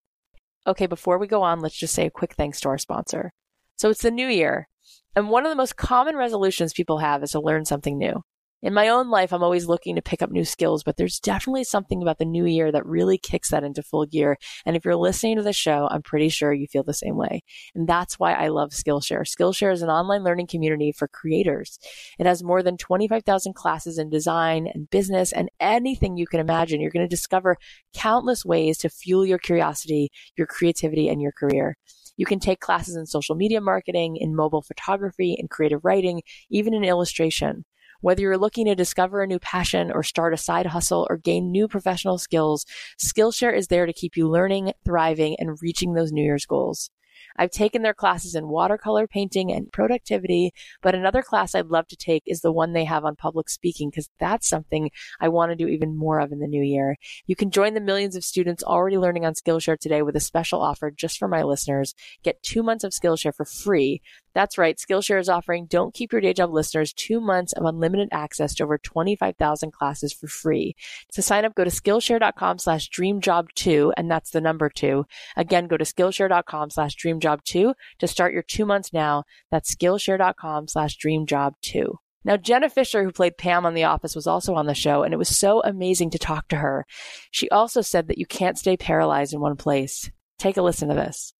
[0.65, 3.31] Okay, before we go on, let's just say a quick thanks to our sponsor.
[3.77, 4.67] So it's the new year,
[5.15, 8.21] and one of the most common resolutions people have is to learn something new.
[8.61, 11.63] In my own life, I'm always looking to pick up new skills, but there's definitely
[11.63, 14.37] something about the new year that really kicks that into full gear.
[14.65, 17.41] And if you're listening to the show, I'm pretty sure you feel the same way.
[17.73, 19.21] And that's why I love Skillshare.
[19.21, 21.79] Skillshare is an online learning community for creators.
[22.19, 26.81] It has more than 25,000 classes in design and business and anything you can imagine.
[26.81, 27.55] You're going to discover
[27.93, 31.77] countless ways to fuel your curiosity, your creativity, and your career.
[32.17, 36.73] You can take classes in social media marketing, in mobile photography, in creative writing, even
[36.73, 37.63] in illustration.
[38.01, 41.51] Whether you're looking to discover a new passion or start a side hustle or gain
[41.51, 42.65] new professional skills,
[42.97, 46.91] Skillshare is there to keep you learning, thriving, and reaching those New Year's goals.
[47.37, 51.95] I've taken their classes in watercolor painting and productivity, but another class I'd love to
[51.95, 55.55] take is the one they have on public speaking because that's something I want to
[55.55, 56.95] do even more of in the new year.
[57.27, 60.61] You can join the millions of students already learning on Skillshare today with a special
[60.61, 61.93] offer just for my listeners.
[62.23, 64.01] Get two months of Skillshare for free.
[64.33, 64.77] That's right.
[64.77, 68.63] Skillshare is offering Don't Keep Your Day Job listeners two months of unlimited access to
[68.63, 70.75] over 25,000 classes for free.
[71.13, 75.05] To sign up, go to Skillshare.com slash dreamjob2, and that's the number two.
[75.35, 79.23] Again, go to Skillshare.com slash dreamjob2 to start your two months now.
[79.51, 81.95] That's Skillshare.com slash dreamjob2.
[82.25, 85.13] Now, Jenna Fischer, who played Pam on The Office, was also on the show, and
[85.13, 86.85] it was so amazing to talk to her.
[87.31, 90.11] She also said that you can't stay paralyzed in one place.
[90.37, 91.33] Take a listen to this.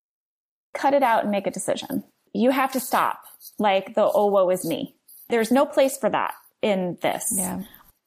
[0.74, 3.22] Cut it out and make a decision you have to stop
[3.58, 4.96] like the, oh, woe is me.
[5.30, 7.34] There's no place for that in this.
[7.36, 7.62] Yeah.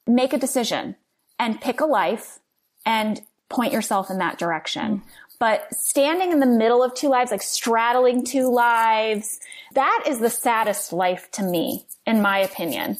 [0.06, 0.96] make a decision
[1.38, 2.38] and pick a life
[2.84, 4.98] and point yourself in that direction.
[4.98, 5.02] Mm.
[5.38, 9.40] But standing in the middle of two lives, like straddling two lives,
[9.74, 12.96] that is the saddest life to me, in my opinion.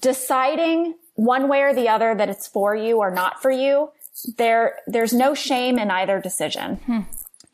[0.00, 3.90] Deciding one way or the other that it's for you or not for you,
[4.36, 6.76] there, there's no shame in either decision.
[6.84, 7.00] Hmm.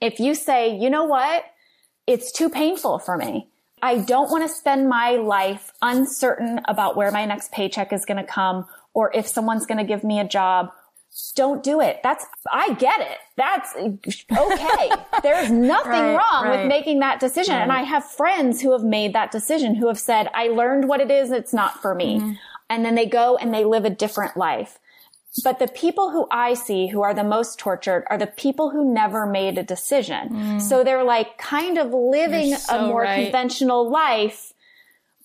[0.01, 1.45] If you say, you know what?
[2.07, 3.49] It's too painful for me.
[3.83, 8.19] I don't want to spend my life uncertain about where my next paycheck is going
[8.19, 10.71] to come or if someone's going to give me a job.
[11.35, 12.01] Don't do it.
[12.03, 13.19] That's, I get it.
[13.37, 14.91] That's okay.
[15.23, 16.61] There's nothing right, wrong right.
[16.61, 17.55] with making that decision.
[17.55, 17.63] Right.
[17.63, 21.01] And I have friends who have made that decision who have said, I learned what
[21.01, 21.31] it is.
[21.31, 22.19] It's not for me.
[22.19, 22.33] Mm-hmm.
[22.71, 24.79] And then they go and they live a different life.
[25.43, 28.93] But the people who I see who are the most tortured are the people who
[28.93, 30.29] never made a decision.
[30.29, 30.61] Mm.
[30.61, 33.25] So they're like kind of living so a more right.
[33.25, 34.53] conventional life,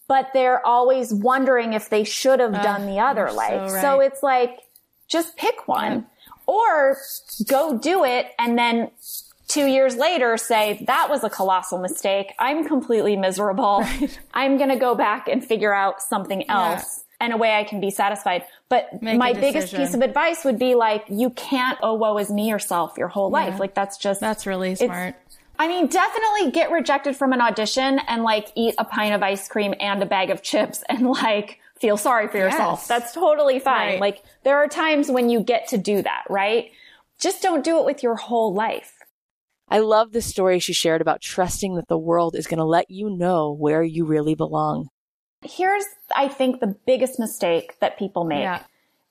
[0.08, 3.70] but they're always wondering if they should have uh, done the other life.
[3.70, 3.82] So, right.
[3.82, 4.60] so, it's like,
[5.10, 6.06] just pick one
[6.46, 6.98] or
[7.48, 8.92] go do it and then
[9.48, 12.34] two years later say that was a colossal mistake.
[12.40, 13.86] I'm completely miserable.
[14.00, 14.20] Right.
[14.34, 17.00] I'm going to go back and figure out something else.
[17.00, 18.44] Yeah and a way I can be satisfied.
[18.70, 22.30] But Make my biggest piece of advice would be like, you can't, oh, woe is
[22.30, 23.54] me yourself your whole life.
[23.54, 23.60] Yeah.
[23.60, 25.16] Like that's just, that's really smart.
[25.60, 29.48] I mean, definitely get rejected from an audition and like eat a pint of ice
[29.48, 32.80] cream and a bag of chips and like feel sorry for yourself.
[32.82, 32.88] Yes.
[32.88, 33.94] That's totally fine.
[33.94, 34.02] Right.
[34.02, 36.70] Like there are times when you get to do that, right?
[37.20, 38.94] Just don't do it with your whole life.
[39.70, 42.90] I love the story she shared about trusting that the world is going to let
[42.90, 44.90] you know where you really belong.
[45.42, 48.42] Here's, I think, the biggest mistake that people make.
[48.42, 48.64] Yeah.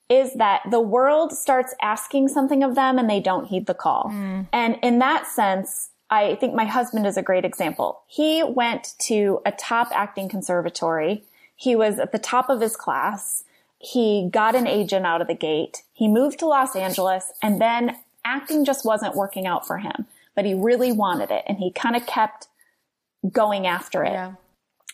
[0.09, 4.11] Is that the world starts asking something of them and they don't heed the call.
[4.13, 4.47] Mm.
[4.53, 8.03] And in that sense, I think my husband is a great example.
[8.07, 11.25] He went to a top acting conservatory.
[11.57, 13.43] He was at the top of his class.
[13.79, 15.83] He got an agent out of the gate.
[15.93, 20.45] He moved to Los Angeles and then acting just wasn't working out for him, but
[20.45, 22.49] he really wanted it and he kind of kept
[23.33, 24.13] going after it.
[24.13, 24.33] Yeah.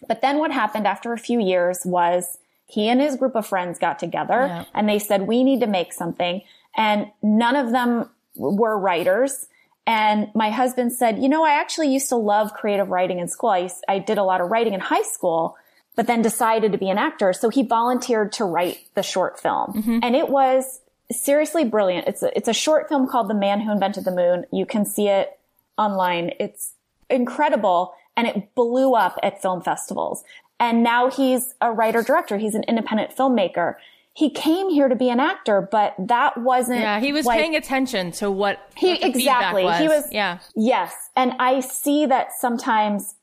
[0.06, 3.78] But then what happened after a few years was he and his group of friends
[3.78, 4.64] got together yeah.
[4.74, 6.42] and they said, we need to make something.
[6.76, 9.46] And none of them were writers.
[9.86, 13.50] And my husband said, you know, I actually used to love creative writing in school.
[13.50, 15.56] I, I did a lot of writing in high school,
[15.96, 17.32] but then decided to be an actor.
[17.32, 19.74] So he volunteered to write the short film.
[19.74, 19.98] Mm-hmm.
[20.02, 22.08] And it was seriously brilliant.
[22.08, 24.46] It's a, it's a short film called The Man Who Invented the Moon.
[24.50, 25.38] You can see it
[25.76, 26.32] online.
[26.40, 26.72] It's
[27.10, 30.25] incredible and it blew up at film festivals.
[30.61, 32.38] And now he's a writer director.
[32.38, 33.75] He's an independent filmmaker.
[34.14, 36.81] He came here to be an actor, but that wasn't.
[36.81, 39.64] Yeah, he was like, paying attention to what he what exactly.
[39.64, 39.81] Was.
[39.81, 40.05] He was.
[40.12, 40.38] Yeah.
[40.55, 43.14] Yes, and I see that sometimes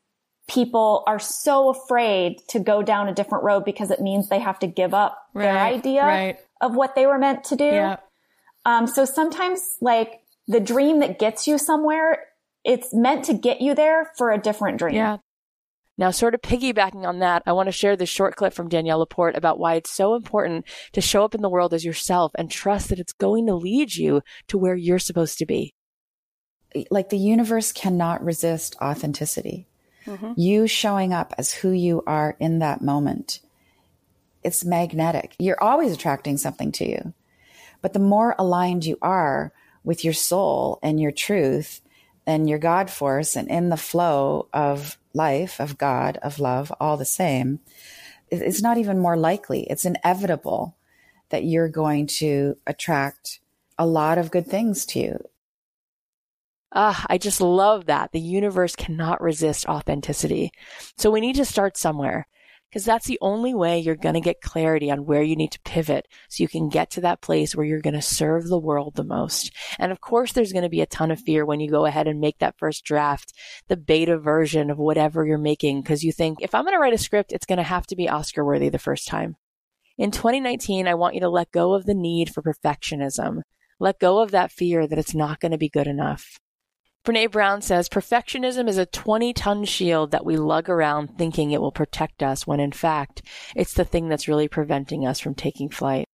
[0.47, 4.58] people are so afraid to go down a different road because it means they have
[4.60, 6.39] to give up right, their idea right.
[6.60, 7.65] of what they were meant to do.
[7.65, 7.97] Yeah.
[8.65, 12.25] Um, so sometimes, like the dream that gets you somewhere
[12.69, 14.93] it's meant to get you there for a different dream.
[14.93, 15.17] Yeah.
[15.97, 18.99] Now, sort of piggybacking on that, I want to share this short clip from Danielle
[18.99, 22.49] Laporte about why it's so important to show up in the world as yourself and
[22.49, 25.73] trust that it's going to lead you to where you're supposed to be.
[26.91, 29.67] Like the universe cannot resist authenticity.
[30.05, 30.34] Mm-hmm.
[30.38, 33.41] You showing up as who you are in that moment.
[34.43, 35.36] It's magnetic.
[35.39, 37.13] You're always attracting something to you.
[37.82, 39.51] But the more aligned you are
[39.84, 41.82] with your soul and your truth,
[42.29, 46.95] and your God force and in the flow of life, of God, of love, all
[46.95, 47.59] the same,
[48.29, 49.63] it's not even more likely.
[49.63, 50.77] It's inevitable
[51.29, 53.39] that you're going to attract
[53.79, 55.29] a lot of good things to you.
[56.71, 58.11] Ah, I just love that.
[58.11, 60.51] The universe cannot resist authenticity.
[60.97, 62.27] So we need to start somewhere
[62.69, 65.60] because that's the only way you're going to get clarity on where you need to
[65.62, 68.95] pivot so you can get to that place where you're going to serve the world
[68.95, 69.51] the most.
[69.79, 72.08] And of course, there's going to be a ton of fear when you go ahead
[72.08, 73.34] and make that first draft,
[73.67, 76.93] the beta version of whatever you're making, because you think, if I'm going to write
[76.93, 79.36] a script, it's going to have to be Oscar worthy the first time.
[79.97, 83.41] In 2019, I want you to let go of the need for perfectionism.
[83.79, 86.39] Let go of that fear that it's not going to be good enough.
[87.09, 91.60] Brene Brown says perfectionism is a 20 ton shield that we lug around thinking it
[91.60, 93.23] will protect us when in fact
[93.55, 96.05] it's the thing that's really preventing us from taking flight.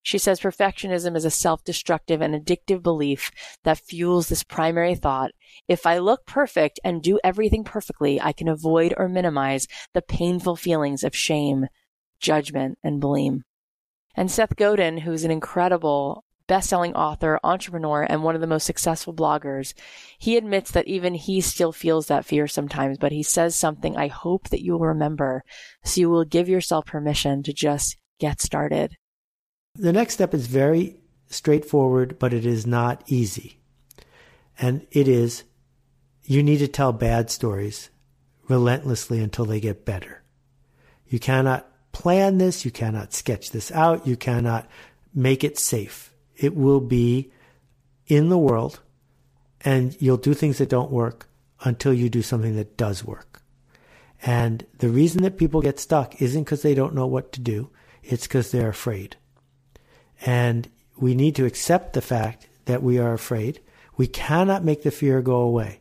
[0.00, 3.30] She says perfectionism is a self destructive and addictive belief
[3.64, 5.32] that fuels this primary thought.
[5.68, 10.56] If I look perfect and do everything perfectly, I can avoid or minimize the painful
[10.56, 11.66] feelings of shame,
[12.18, 13.42] judgment, and blame.
[14.14, 19.14] And Seth Godin, who's an incredible best-selling author, entrepreneur, and one of the most successful
[19.14, 19.74] bloggers.
[20.18, 24.08] He admits that even he still feels that fear sometimes, but he says something I
[24.08, 25.42] hope that you will remember
[25.84, 28.96] so you will give yourself permission to just get started.
[29.74, 30.96] The next step is very
[31.28, 33.58] straightforward, but it is not easy.
[34.58, 35.44] And it is
[36.22, 37.90] you need to tell bad stories
[38.48, 40.22] relentlessly until they get better.
[41.08, 44.68] You cannot plan this, you cannot sketch this out, you cannot
[45.14, 46.12] make it safe.
[46.36, 47.32] It will be
[48.06, 48.80] in the world,
[49.62, 51.28] and you'll do things that don't work
[51.64, 53.42] until you do something that does work.
[54.22, 57.70] And the reason that people get stuck isn't because they don't know what to do,
[58.02, 59.16] it's because they're afraid.
[60.24, 63.60] And we need to accept the fact that we are afraid.
[63.96, 65.80] We cannot make the fear go away.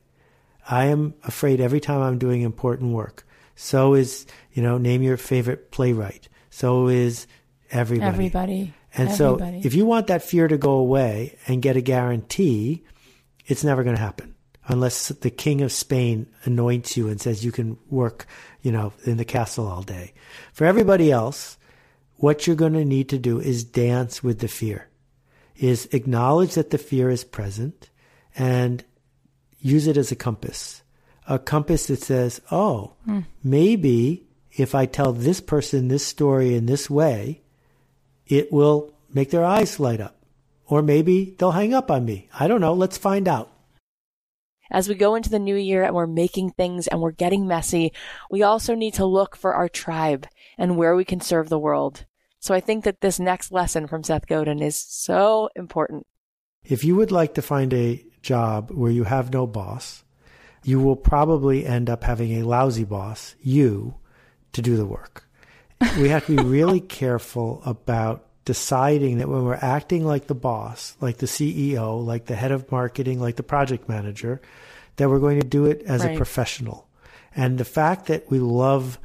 [0.67, 3.25] I am afraid every time I'm doing important work.
[3.55, 6.27] So is, you know, name your favorite playwright.
[6.49, 7.27] So is
[7.71, 8.07] everybody.
[8.07, 8.73] Everybody.
[8.97, 9.61] And everybody.
[9.61, 12.83] so if you want that fear to go away and get a guarantee,
[13.45, 14.35] it's never going to happen
[14.67, 18.25] unless the king of Spain anoints you and says you can work,
[18.61, 20.13] you know, in the castle all day.
[20.53, 21.57] For everybody else,
[22.15, 24.87] what you're going to need to do is dance with the fear,
[25.57, 27.89] is acknowledge that the fear is present
[28.35, 28.83] and
[29.59, 30.81] use it as a compass.
[31.27, 33.25] A compass that says, oh, Mm.
[33.43, 34.25] maybe
[34.57, 37.41] if I tell this person this story in this way,
[38.27, 40.15] it will make their eyes light up.
[40.67, 42.29] Or maybe they'll hang up on me.
[42.37, 42.73] I don't know.
[42.73, 43.51] Let's find out.
[44.71, 47.93] As we go into the new year and we're making things and we're getting messy,
[48.31, 52.05] we also need to look for our tribe and where we can serve the world.
[52.39, 56.07] So I think that this next lesson from Seth Godin is so important.
[56.63, 60.03] If you would like to find a job where you have no boss,
[60.63, 63.95] you will probably end up having a lousy boss, you,
[64.53, 65.24] to do the work.
[65.97, 70.95] We have to be really careful about deciding that when we're acting like the boss,
[71.01, 74.39] like the CEO, like the head of marketing, like the project manager,
[74.97, 76.13] that we're going to do it as Right.
[76.13, 76.87] a professional.
[77.35, 78.99] And the fact that we love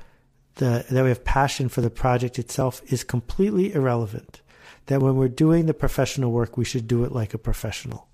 [0.56, 4.42] the, that we have passion for the project itself is completely irrelevant.
[4.86, 8.08] That when we're doing the professional work, we should do it like a professional.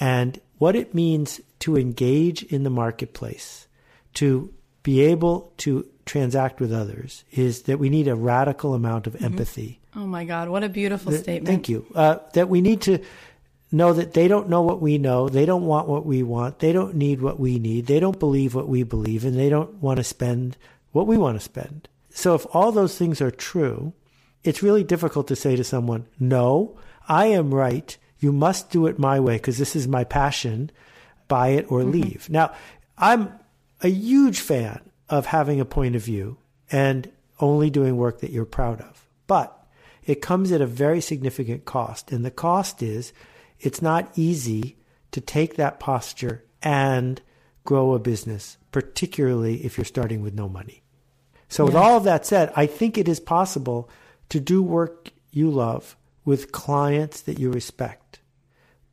[0.00, 3.68] And what it means to engage in the marketplace,
[4.14, 4.52] to
[4.82, 9.80] be able to transact with others, is that we need a radical amount of empathy.
[9.94, 11.46] Oh my God, what a beautiful Th- statement.
[11.46, 11.86] Thank you.
[11.94, 12.98] Uh, that we need to
[13.70, 15.28] know that they don't know what we know.
[15.28, 16.58] They don't want what we want.
[16.58, 17.86] They don't need what we need.
[17.86, 20.56] They don't believe what we believe, and they don't want to spend
[20.92, 21.88] what we want to spend.
[22.10, 23.94] So if all those things are true,
[24.44, 26.76] it's really difficult to say to someone, no,
[27.08, 27.96] I am right.
[28.18, 30.70] You must do it my way because this is my passion.
[31.28, 32.28] Buy it or leave.
[32.28, 32.52] Now,
[32.98, 33.32] I'm
[33.80, 34.80] a huge fan
[35.12, 36.38] of having a point of view
[36.70, 39.06] and only doing work that you're proud of.
[39.26, 39.54] But
[40.04, 42.10] it comes at a very significant cost.
[42.10, 43.12] And the cost is
[43.60, 44.78] it's not easy
[45.10, 47.20] to take that posture and
[47.64, 50.82] grow a business, particularly if you're starting with no money.
[51.50, 53.90] So, with all of that said, I think it is possible
[54.30, 55.94] to do work you love
[56.24, 58.20] with clients that you respect.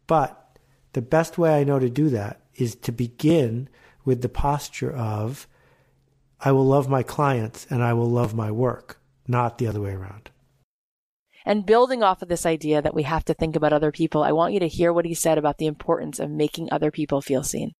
[0.05, 0.59] But
[0.91, 3.69] the best way I know to do that is to begin
[4.03, 5.47] with the posture of,
[6.41, 9.91] I will love my clients and I will love my work, not the other way
[9.91, 10.29] around.
[11.45, 14.33] And building off of this idea that we have to think about other people, I
[14.33, 17.43] want you to hear what he said about the importance of making other people feel
[17.43, 17.73] seen.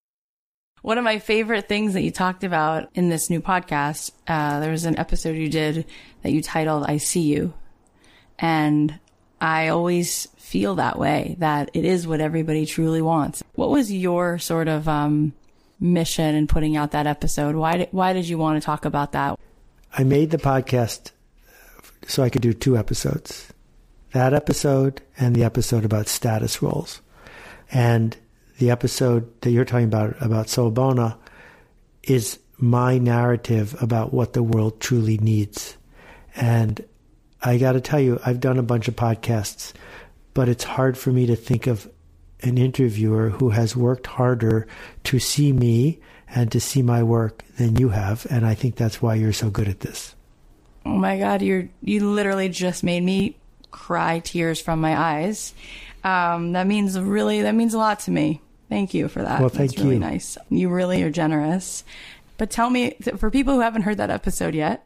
[0.81, 4.71] One of my favorite things that you talked about in this new podcast, uh, there
[4.71, 5.85] was an episode you did
[6.23, 7.53] that you titled I See You.
[8.39, 8.97] And
[9.41, 13.43] I always feel that way, that it is what everybody truly wants.
[13.55, 15.33] What was your sort of um,
[15.79, 17.55] mission and putting out that episode?
[17.55, 19.39] Why did, why did you want to talk about that?
[19.97, 21.11] I made the podcast
[22.07, 23.51] so I could do two episodes
[24.11, 27.01] that episode and the episode about status roles.
[27.71, 28.17] And
[28.57, 31.15] the episode that you're talking about, about Sawubona,
[32.03, 35.77] is my narrative about what the world truly needs.
[36.35, 36.83] And
[37.41, 39.73] I got to tell you, I've done a bunch of podcasts,
[40.33, 41.89] but it's hard for me to think of
[42.41, 44.67] an interviewer who has worked harder
[45.05, 48.25] to see me and to see my work than you have.
[48.29, 50.15] And I think that's why you're so good at this.
[50.85, 53.35] Oh my God, you're, you literally just made me
[53.71, 55.53] cry tears from my eyes.
[56.03, 58.41] Um, that means really, that means a lot to me.
[58.69, 59.39] Thank you for that.
[59.39, 59.99] Well, thank That's really you.
[59.99, 60.37] nice.
[60.49, 61.83] You really are generous.
[62.37, 64.85] But tell me, for people who haven't heard that episode yet,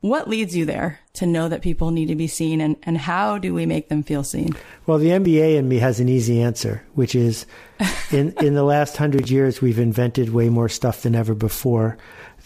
[0.00, 3.38] what leads you there to know that people need to be seen and, and how
[3.38, 4.54] do we make them feel seen?
[4.86, 7.46] Well, the MBA in me has an easy answer, which is
[8.12, 11.96] in, in the last hundred years, we've invented way more stuff than ever before.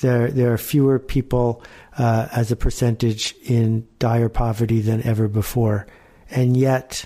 [0.00, 1.62] There, there are fewer people
[1.98, 5.86] uh, as a percentage in dire poverty than ever before.
[6.30, 7.04] And yet,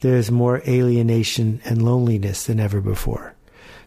[0.00, 3.34] there's more alienation and loneliness than ever before.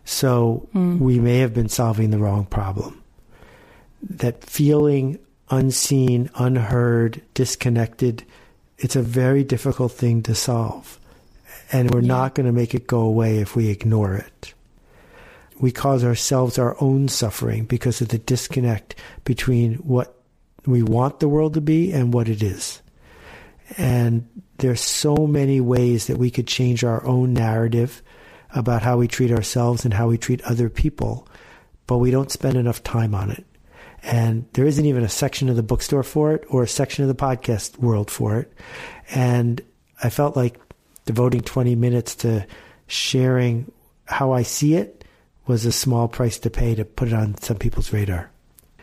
[0.06, 1.00] So Hmm.
[1.00, 3.02] we may have been solving the wrong problem.
[4.02, 5.18] That feeling
[5.50, 8.24] unseen, unheard, disconnected
[8.78, 11.00] It's a very difficult thing to solve.
[11.72, 14.54] And we're not going to make it go away if we ignore it.
[15.60, 20.20] We cause ourselves our own suffering because of the disconnect between what
[20.66, 22.82] we want the world to be and what it is.
[23.78, 24.28] And
[24.58, 28.02] there's so many ways that we could change our own narrative
[28.54, 31.28] about how we treat ourselves and how we treat other people,
[31.88, 33.46] but we don't spend enough time on it.
[34.06, 37.08] And there isn't even a section of the bookstore for it or a section of
[37.08, 38.54] the podcast world for it.
[39.10, 39.62] And
[40.04, 40.60] I felt like
[41.06, 42.46] devoting 20 minutes to
[42.86, 43.72] sharing
[44.06, 45.04] how I see it
[45.48, 48.30] was a small price to pay to put it on some people's radar.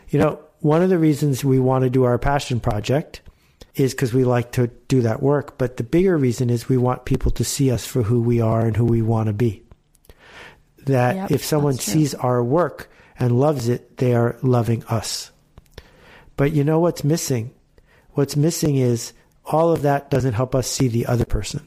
[0.09, 3.21] You know, one of the reasons we want to do our passion project
[3.75, 5.57] is because we like to do that work.
[5.57, 8.65] But the bigger reason is we want people to see us for who we are
[8.65, 9.63] and who we want to be.
[10.85, 12.89] That Yep, if someone sees our work
[13.23, 15.31] and loves it, they are loving us.
[16.35, 17.51] But you know what's missing?
[18.11, 19.13] What's missing is
[19.45, 21.65] all of that doesn't help us see the other person.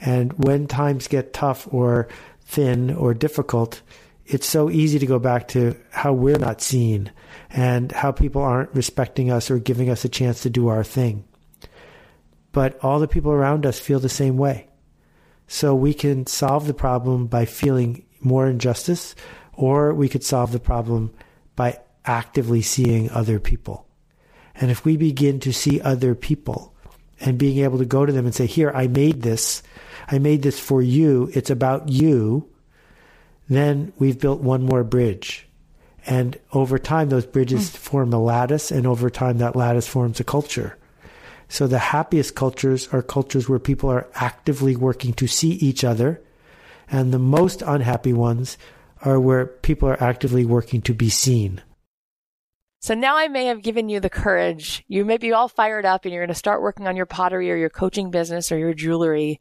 [0.00, 2.08] And when times get tough or
[2.40, 3.82] thin or difficult,
[4.26, 7.12] it's so easy to go back to how we're not seen
[7.48, 11.22] and how people aren't respecting us or giving us a chance to do our thing.
[12.50, 14.66] But all the people around us feel the same way.
[15.46, 19.14] So we can solve the problem by feeling more injustice,
[19.56, 21.12] or we could solve the problem
[21.56, 23.86] by actively seeing other people.
[24.54, 26.74] And if we begin to see other people
[27.20, 29.62] and being able to go to them and say, Here, I made this,
[30.08, 32.48] I made this for you, it's about you,
[33.48, 35.48] then we've built one more bridge.
[36.06, 37.76] And over time, those bridges hmm.
[37.76, 40.76] form a lattice, and over time, that lattice forms a culture.
[41.48, 46.20] So the happiest cultures are cultures where people are actively working to see each other,
[46.88, 48.56] and the most unhappy ones
[49.02, 51.62] are where people are actively working to be seen.
[52.80, 54.84] So now I may have given you the courage.
[54.86, 57.50] You may be all fired up and you're going to start working on your pottery
[57.50, 59.40] or your coaching business or your jewelry.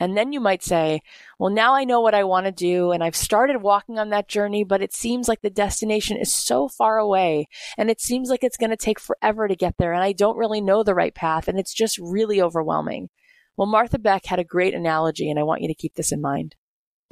[0.00, 1.00] And then you might say,
[1.38, 4.28] well, now I know what I want to do and I've started walking on that
[4.28, 7.46] journey, but it seems like the destination is so far away
[7.78, 10.36] and it seems like it's going to take forever to get there and I don't
[10.36, 13.08] really know the right path and it's just really overwhelming.
[13.56, 16.20] Well, Martha Beck had a great analogy and I want you to keep this in
[16.20, 16.56] mind.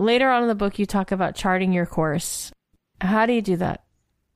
[0.03, 2.51] Later on in the book, you talk about charting your course.
[3.01, 3.85] How do you do that?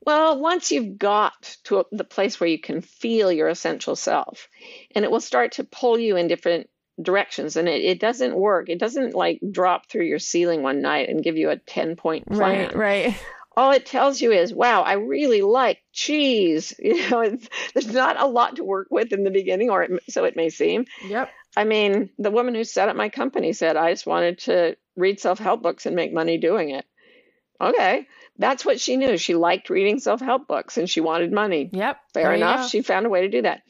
[0.01, 4.49] Well, once you've got to the place where you can feel your essential self,
[4.95, 6.71] and it will start to pull you in different
[7.03, 8.69] directions, and it, it doesn't work.
[8.69, 12.29] It doesn't like drop through your ceiling one night and give you a 10 point
[12.29, 12.69] plan.
[12.69, 13.17] Right, right.
[13.57, 16.75] All it tells you is, wow, I really like cheese.
[16.79, 19.91] You know, it's, there's not a lot to work with in the beginning, or it,
[20.11, 20.85] so it may seem.
[21.09, 21.29] Yep.
[21.57, 25.20] I mean, the woman who set up my company said, I just wanted to read
[25.20, 26.84] self help books and make money doing it.
[27.61, 28.07] Okay.
[28.38, 29.16] That's what she knew.
[29.16, 31.70] She liked reading self help books and she wanted money.
[31.72, 31.99] Yep.
[32.14, 32.68] Fair enough.
[32.68, 33.62] She found a way to do that.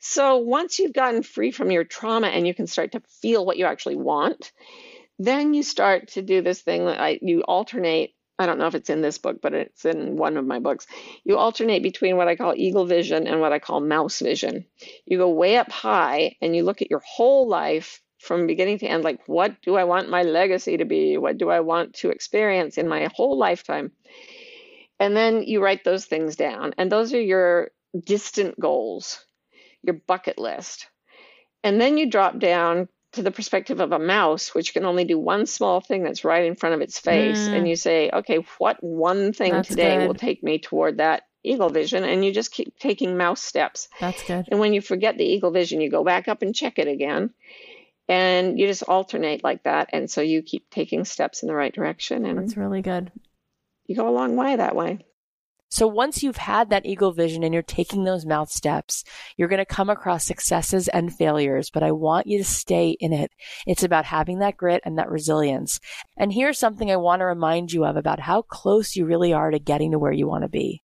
[0.00, 3.56] So once you've gotten free from your trauma and you can start to feel what
[3.56, 4.52] you actually want,
[5.18, 8.14] then you start to do this thing that I, you alternate.
[8.38, 10.86] I don't know if it's in this book, but it's in one of my books.
[11.24, 14.64] You alternate between what I call eagle vision and what I call mouse vision.
[15.04, 18.86] You go way up high and you look at your whole life from beginning to
[18.86, 21.16] end like, what do I want my legacy to be?
[21.16, 23.92] What do I want to experience in my whole lifetime?
[25.00, 26.74] And then you write those things down.
[26.76, 29.24] And those are your distant goals,
[29.82, 30.88] your bucket list.
[31.62, 35.18] And then you drop down to the perspective of a mouse, which can only do
[35.18, 37.48] one small thing that's right in front of its face.
[37.48, 37.56] Mm.
[37.56, 40.06] And you say, okay, what one thing That's today good.
[40.08, 42.04] will take me toward that eagle vision?
[42.04, 43.88] And you just keep taking mouse steps.
[44.00, 44.46] That's good.
[44.50, 47.30] And when you forget the eagle vision, you go back up and check it again.
[48.08, 49.90] And you just alternate like that.
[49.92, 52.24] And so you keep taking steps in the right direction.
[52.24, 53.12] And it's really good.
[53.86, 55.04] you go a long way that way.
[55.70, 59.04] So once you've had that eagle vision and you're taking those mouth steps,
[59.36, 63.12] you're going to come across successes and failures, but I want you to stay in
[63.12, 63.30] it.
[63.66, 65.78] It's about having that grit and that resilience.
[66.16, 69.50] And here's something I want to remind you of about how close you really are
[69.50, 70.82] to getting to where you want to be.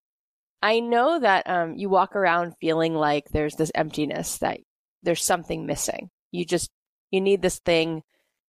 [0.60, 4.60] I know that um, you walk around feeling like there's this emptiness, that
[5.02, 6.10] there's something missing.
[6.30, 6.70] You just,
[7.14, 8.02] you need this thing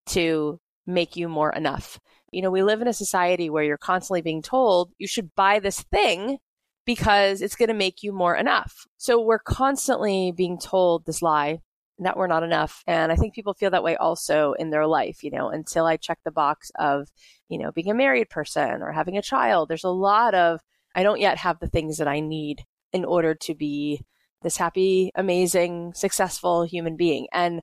[0.08, 2.00] to make you more enough.
[2.32, 5.60] You know, we live in a society where you're constantly being told you should buy
[5.60, 6.40] this thing
[6.86, 8.86] because it's going to make you more enough.
[8.98, 11.60] So we're constantly being told this lie
[12.00, 12.84] that we're not enough.
[12.88, 15.98] And I think people feel that way also in their life, you know, until I
[15.98, 17.08] check the box of,
[17.48, 19.70] you know, being a married person or having a child.
[19.70, 20.60] There's a lot of,
[20.94, 24.02] I don't yet have the things that I need in order to be
[24.42, 27.28] this happy, amazing, successful human being.
[27.32, 27.62] And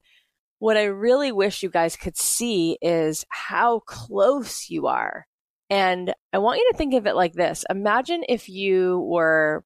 [0.63, 5.27] what I really wish you guys could see is how close you are.
[5.69, 7.65] And I want you to think of it like this.
[7.69, 9.65] Imagine if you were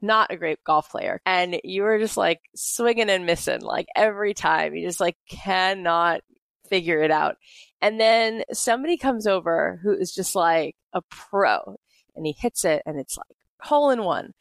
[0.00, 1.20] not a great golf player.
[1.26, 4.74] And you were just like swinging and missing like every time.
[4.74, 6.22] You just like cannot
[6.70, 7.36] figure it out.
[7.82, 11.76] And then somebody comes over who is just like a pro
[12.16, 14.32] and he hits it and it's like hole in one.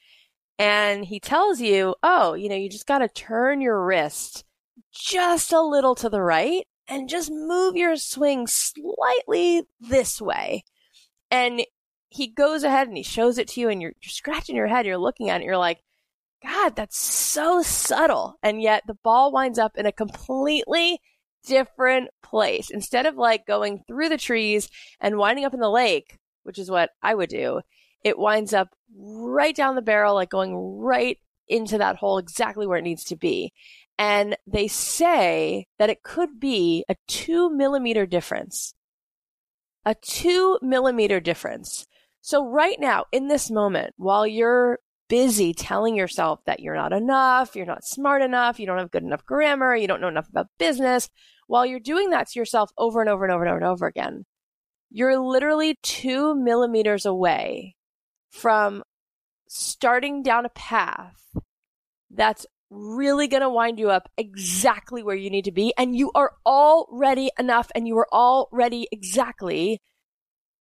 [0.58, 4.46] And he tells you, oh, you know, you just got to turn your wrist
[4.92, 10.64] just a little to the right and just move your swing slightly this way.
[11.32, 11.62] And
[12.10, 14.86] he goes ahead and he shows it to you and you're, you're scratching your head.
[14.86, 15.46] You're looking at it.
[15.46, 15.80] You're like,
[16.44, 18.36] God, that's so subtle.
[18.42, 21.00] And yet the ball winds up in a completely
[21.46, 22.70] different place.
[22.70, 24.70] Instead of like going through the trees
[25.00, 27.62] and winding up in the lake, which is what I would do,
[28.04, 31.18] it winds up right down the barrel, like going right
[31.48, 33.52] into that hole exactly where it needs to be.
[34.00, 38.74] And they say that it could be a two millimeter difference.
[39.86, 41.86] A two millimeter difference.
[42.22, 44.80] So right now, in this moment, while you're
[45.10, 49.04] busy telling yourself that you're not enough, you're not smart enough, you don't have good
[49.04, 51.10] enough grammar, you don't know enough about business,
[51.48, 53.88] while you're doing that to yourself over and over and over and over and over
[53.88, 54.26] again,
[54.90, 57.76] you're literally two millimeters away
[58.30, 58.84] from
[59.48, 61.36] starting down a path
[62.12, 65.74] that's really going to wind you up exactly where you need to be.
[65.78, 69.82] And you are already enough and you are already exactly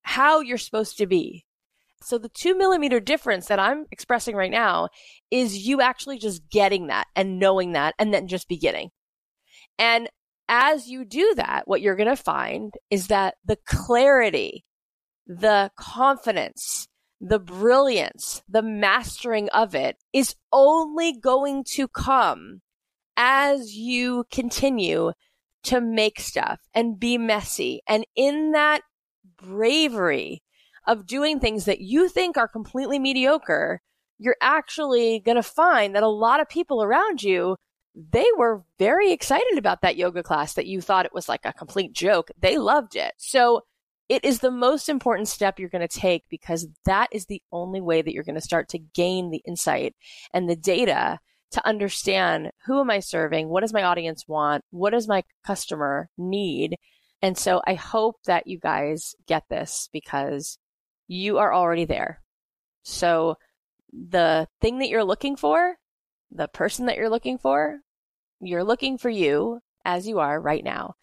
[0.03, 1.45] how you're supposed to be.
[2.03, 4.89] So the two millimeter difference that I'm expressing right now
[5.31, 8.91] is you actually just getting that and knowing that and then just beginning.
[9.79, 10.09] And
[10.49, 14.65] as you do that, what you're going to find is that the clarity,
[15.27, 16.88] the confidence,
[17.21, 22.61] the brilliance, the mastering of it is only going to come
[23.17, 25.13] as you continue
[25.65, 27.83] to make stuff and be messy.
[27.89, 28.83] And in that
[29.37, 30.43] bravery
[30.87, 33.81] of doing things that you think are completely mediocre,
[34.19, 37.57] you're actually going to find that a lot of people around you
[38.13, 41.53] they were very excited about that yoga class that you thought it was like a
[41.53, 42.31] complete joke.
[42.39, 43.13] They loved it.
[43.17, 43.63] So
[44.09, 47.81] it is the most important step you're going to take because that is the only
[47.81, 49.95] way that you're going to start to gain the insight
[50.33, 51.19] and the data
[51.51, 53.49] to understand who am I serving?
[53.49, 54.65] What does my audience want?
[54.71, 56.77] What does my customer need?
[57.23, 60.59] And so I hope that you guys get this because
[61.07, 62.23] you are already there.
[62.83, 63.37] So
[63.93, 65.77] the thing that you're looking for,
[66.31, 67.81] the person that you're looking for,
[68.41, 70.95] you're looking for you as you are right now.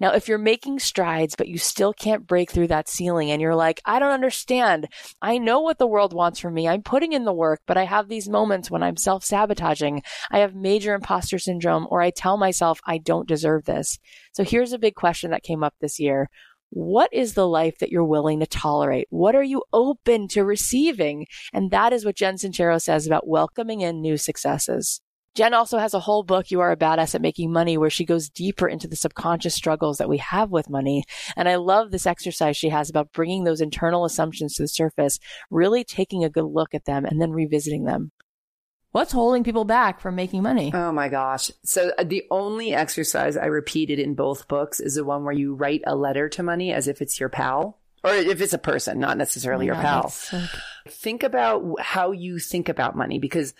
[0.00, 3.54] Now, if you're making strides, but you still can't break through that ceiling and you're
[3.54, 4.88] like, I don't understand.
[5.22, 6.66] I know what the world wants from me.
[6.66, 10.02] I'm putting in the work, but I have these moments when I'm self sabotaging.
[10.32, 13.98] I have major imposter syndrome or I tell myself I don't deserve this.
[14.32, 16.28] So here's a big question that came up this year.
[16.70, 19.06] What is the life that you're willing to tolerate?
[19.10, 21.28] What are you open to receiving?
[21.52, 25.00] And that is what Jen Sincero says about welcoming in new successes.
[25.34, 28.04] Jen also has a whole book, You Are a Badass at Making Money, where she
[28.04, 31.04] goes deeper into the subconscious struggles that we have with money.
[31.36, 35.18] And I love this exercise she has about bringing those internal assumptions to the surface,
[35.50, 38.12] really taking a good look at them and then revisiting them.
[38.92, 40.70] What's holding people back from making money?
[40.72, 41.50] Oh my gosh.
[41.64, 45.56] So uh, the only exercise I repeated in both books is the one where you
[45.56, 49.00] write a letter to money as if it's your pal or if it's a person,
[49.00, 50.08] not necessarily oh your God, pal.
[50.10, 50.44] So...
[50.88, 53.52] Think about how you think about money because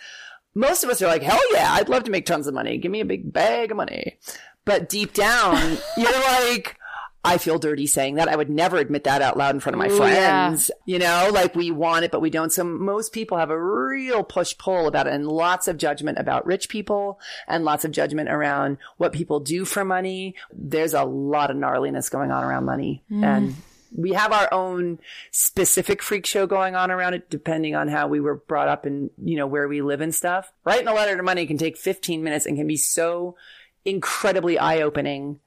[0.55, 2.77] most of us are like, hell yeah, I'd love to make tons of money.
[2.77, 4.17] Give me a big bag of money.
[4.63, 6.77] But deep down, you're like,
[7.25, 8.29] I feel dirty saying that.
[8.29, 10.69] I would never admit that out loud in front of my Ooh, friends.
[10.85, 10.93] Yeah.
[10.93, 12.53] You know, like we want it, but we don't.
[12.53, 16.45] So most people have a real push pull about it and lots of judgment about
[16.45, 20.35] rich people and lots of judgment around what people do for money.
[20.53, 23.03] There's a lot of gnarliness going on around money.
[23.11, 23.23] Mm.
[23.23, 23.55] And
[23.95, 24.99] we have our own
[25.31, 29.09] specific freak show going on around it, depending on how we were brought up and,
[29.23, 30.51] you know, where we live and stuff.
[30.63, 33.35] Writing a letter to money can take 15 minutes and can be so
[33.83, 35.39] incredibly eye opening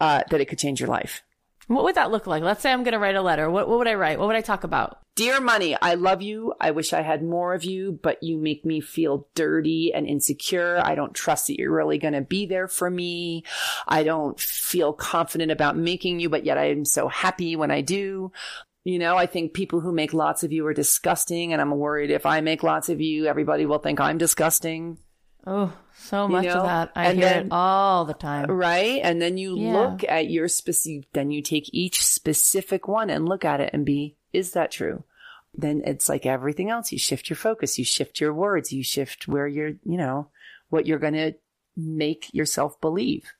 [0.00, 1.22] uh, that it could change your life.
[1.68, 2.42] What would that look like?
[2.42, 3.50] Let's say I'm going to write a letter.
[3.50, 4.18] What, what would I write?
[4.18, 4.98] What would I talk about?
[5.14, 6.54] Dear Money, I love you.
[6.58, 10.80] I wish I had more of you, but you make me feel dirty and insecure.
[10.82, 13.44] I don't trust that you're really going to be there for me.
[13.86, 17.82] I don't feel confident about making you, but yet I am so happy when I
[17.82, 18.32] do.
[18.84, 22.10] You know, I think people who make lots of you are disgusting, and I'm worried
[22.10, 24.98] if I make lots of you, everybody will think I'm disgusting.
[25.46, 26.58] Oh, so much you know?
[26.58, 26.92] of that.
[26.94, 28.50] I and hear then, it all the time.
[28.50, 29.00] Right?
[29.02, 29.72] And then you yeah.
[29.72, 33.84] look at your specific, then you take each specific one and look at it and
[33.84, 35.04] be, is that true?
[35.54, 36.92] Then it's like everything else.
[36.92, 40.28] You shift your focus, you shift your words, you shift where you're, you know,
[40.70, 41.34] what you're going to
[41.76, 43.32] make yourself believe.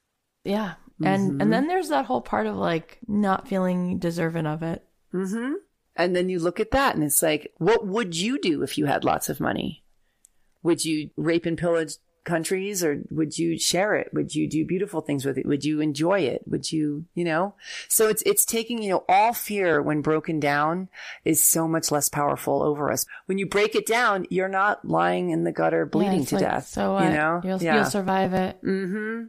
[0.44, 0.74] Yeah.
[1.02, 1.40] And mm-hmm.
[1.40, 4.84] and then there's that whole part of like not feeling deserving of it.
[5.10, 5.54] hmm
[5.96, 8.86] And then you look at that and it's like, what would you do if you
[8.86, 9.81] had lots of money?
[10.62, 11.94] Would you rape and pillage
[12.24, 14.08] countries or would you share it?
[14.12, 15.46] Would you do beautiful things with it?
[15.46, 16.42] Would you enjoy it?
[16.46, 17.54] Would you, you know?
[17.88, 20.88] So it's, it's taking, you know, all fear when broken down
[21.24, 23.04] is so much less powerful over us.
[23.26, 26.44] When you break it down, you're not lying in the gutter bleeding Yeah, to like,
[26.44, 26.68] death.
[26.68, 27.40] So you know?
[27.42, 27.74] You'll, yeah.
[27.76, 28.62] you'll survive it.
[28.62, 29.24] mm-hmm.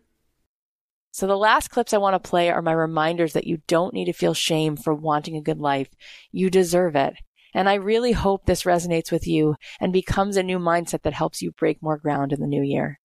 [1.11, 4.05] So the last clips I want to play are my reminders that you don't need
[4.05, 5.89] to feel shame for wanting a good life.
[6.31, 7.13] You deserve it.
[7.53, 11.41] And I really hope this resonates with you and becomes a new mindset that helps
[11.41, 12.99] you break more ground in the new year.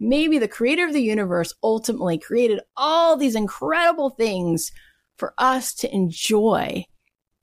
[0.00, 4.72] Maybe the creator of the universe ultimately created all these incredible things
[5.16, 6.84] for us to enjoy.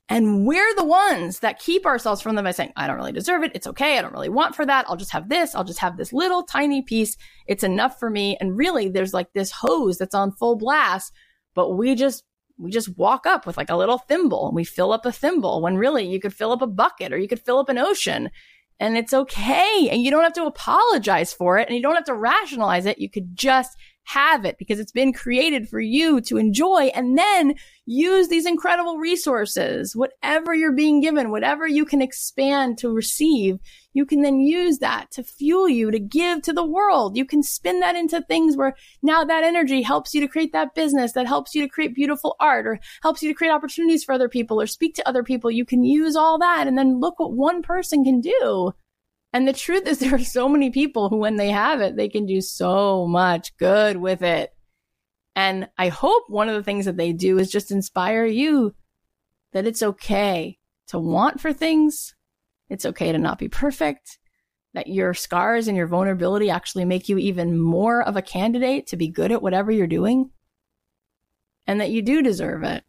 [0.10, 3.44] And we're the ones that keep ourselves from them by saying, I don't really deserve
[3.44, 3.54] it.
[3.56, 3.98] It's okay.
[3.98, 4.86] I don't really want for that.
[4.90, 5.56] I'll just have this.
[5.56, 7.16] I'll just have this little tiny piece.
[7.48, 8.36] It's enough for me.
[8.42, 11.14] And really there's like this hose that's on full blast,
[11.56, 12.26] but we just,
[12.62, 15.62] we just walk up with like a little thimble and we fill up a thimble
[15.62, 18.30] when really you could fill up a bucket or you could fill up an ocean
[18.80, 19.90] and it's okay.
[19.92, 22.98] And you don't have to apologize for it and you don't have to rationalize it.
[22.98, 23.78] You could just
[24.14, 27.56] have it because it's been created for you to enjoy and then
[27.86, 29.96] use these incredible resources.
[29.96, 33.60] Whatever you're being given, whatever you can expand to receive,
[33.94, 37.16] you can then use that to fuel you to give to the world.
[37.16, 40.76] You can spin that into things where now that energy helps you to create that
[40.76, 44.14] business that helps you to create beautiful art or helps you to create opportunities for
[44.14, 45.50] other people or speak to other people.
[45.50, 48.74] You can use all that and then look what one person can do.
[49.34, 52.10] And the truth is there are so many people who, when they have it, they
[52.10, 54.52] can do so much good with it.
[55.36, 58.76] And I hope one of the things that they do is just inspire you
[59.54, 62.16] that it's okay to want for things.
[62.70, 64.18] It's okay to not be perfect.
[64.74, 68.98] That your scars and your vulnerability actually make you even more of a candidate to
[68.98, 70.32] be good at whatever you're doing.
[71.66, 72.84] And that you do deserve it.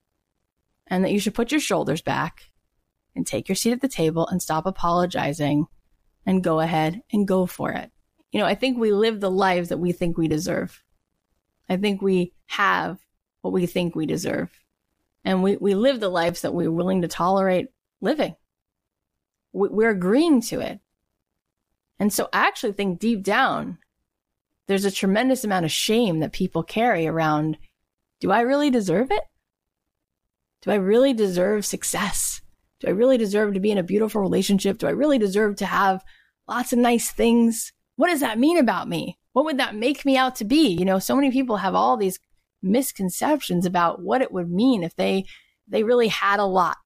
[0.86, 2.50] And that you should put your shoulders back
[3.14, 5.66] and take your seat at the table and stop apologizing
[6.26, 7.90] and go ahead and go for it.
[8.30, 10.82] You know, I think we live the lives that we think we deserve.
[11.68, 12.98] I think we have
[13.42, 14.50] what we think we deserve.
[15.24, 17.68] And we, we live the lives that we're willing to tolerate
[18.00, 18.34] living.
[19.52, 20.80] We, we're agreeing to it.
[21.98, 23.78] And so I actually think deep down,
[24.66, 27.58] there's a tremendous amount of shame that people carry around
[28.20, 29.22] do I really deserve it?
[30.60, 32.41] Do I really deserve success?
[32.82, 34.78] Do I really deserve to be in a beautiful relationship?
[34.78, 36.02] Do I really deserve to have
[36.48, 37.72] lots of nice things?
[37.94, 39.18] What does that mean about me?
[39.34, 40.66] What would that make me out to be?
[40.66, 42.18] You know, so many people have all these
[42.60, 45.26] misconceptions about what it would mean if they
[45.68, 46.76] they really had a lot.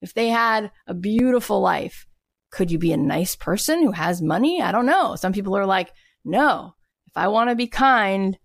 [0.00, 2.06] If they had a beautiful life.
[2.50, 4.62] Could you be a nice person who has money?
[4.62, 5.16] I don't know.
[5.16, 5.92] Some people are like,
[6.24, 6.74] "No.
[7.06, 8.38] If I want to be kind,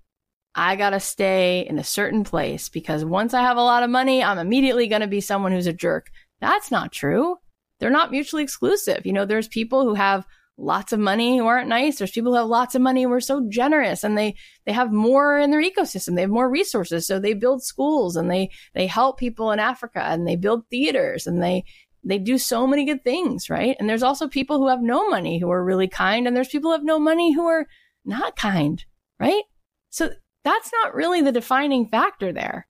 [0.56, 3.90] I got to stay in a certain place because once I have a lot of
[3.90, 7.38] money, I'm immediately going to be someone who's a jerk." That's not true.
[7.80, 9.06] They're not mutually exclusive.
[9.06, 10.26] You know, there's people who have
[10.58, 11.98] lots of money who aren't nice.
[11.98, 14.36] There's people who have lots of money who are so generous and they,
[14.66, 16.16] they have more in their ecosystem.
[16.16, 17.06] They have more resources.
[17.06, 21.28] So they build schools and they, they help people in Africa and they build theaters
[21.28, 21.64] and they,
[22.04, 23.76] they do so many good things, right?
[23.80, 26.72] And there's also people who have no money who are really kind and there's people
[26.72, 27.68] who have no money who are
[28.06, 28.84] not kind,
[29.20, 29.44] right?
[29.90, 30.10] So
[30.44, 32.68] that's not really the defining factor there.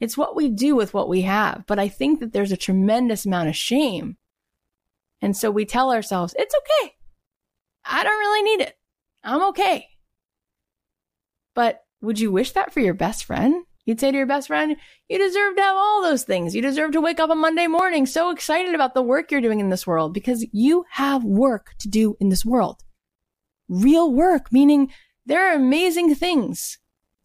[0.00, 1.64] It's what we do with what we have.
[1.66, 4.16] But I think that there's a tremendous amount of shame.
[5.22, 6.94] And so we tell ourselves, it's okay.
[7.84, 8.74] I don't really need it.
[9.22, 9.86] I'm okay.
[11.54, 13.64] But would you wish that for your best friend?
[13.84, 14.76] You'd say to your best friend,
[15.08, 16.54] you deserve to have all those things.
[16.54, 19.60] You deserve to wake up on Monday morning so excited about the work you're doing
[19.60, 22.82] in this world because you have work to do in this world.
[23.68, 24.92] Real work, meaning
[25.26, 26.78] there are amazing things,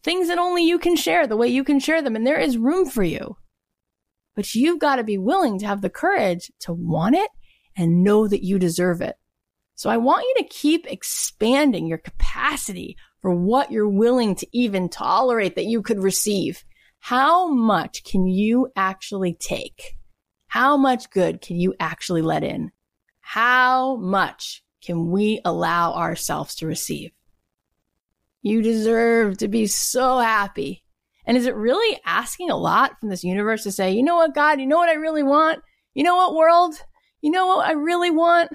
[0.06, 2.14] things that only you can share the way you can share them.
[2.14, 3.36] And there is room for you.
[4.36, 7.28] But you've got to be willing to have the courage to want it
[7.76, 9.16] and know that you deserve it.
[9.74, 14.88] So I want you to keep expanding your capacity for what you're willing to even
[14.88, 16.64] tolerate that you could receive.
[17.00, 19.96] How much can you actually take?
[20.46, 22.70] How much good can you actually let in?
[23.20, 27.10] How much can we allow ourselves to receive?
[28.46, 30.84] You deserve to be so happy.
[31.24, 34.36] And is it really asking a lot from this universe to say, you know what,
[34.36, 35.58] God, you know what I really want?
[35.94, 36.76] You know what, world?
[37.20, 38.52] You know what I really want?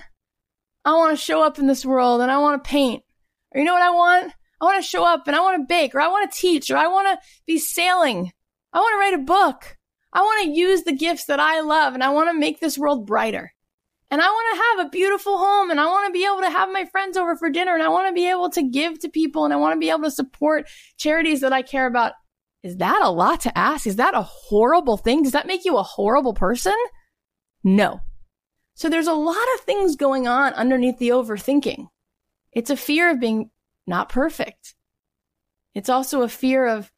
[0.86, 3.04] I want to show up in this world and I want to paint.
[3.54, 4.32] Or you know what I want?
[4.62, 6.72] I want to show up and I want to bake or I want to teach
[6.72, 8.32] or I want to be sailing.
[8.72, 9.78] I want to write a book.
[10.14, 12.78] I want to use the gifts that I love and I want to make this
[12.78, 13.52] world brighter.
[14.12, 16.50] And I want to have a beautiful home and I want to be able to
[16.50, 19.10] have my friends over for dinner and I want to be able to give to
[19.10, 22.12] people and I want to be able to support charities that I care about.
[22.62, 23.88] Is that a lot to ask?
[23.88, 25.24] Is that a horrible thing?
[25.24, 26.76] Does that make you a horrible person?
[27.64, 28.02] No.
[28.76, 31.88] So there's a lot of things going on underneath the overthinking.
[32.52, 33.50] It's a fear of being
[33.88, 34.76] not perfect.
[35.74, 36.92] It's also a fear of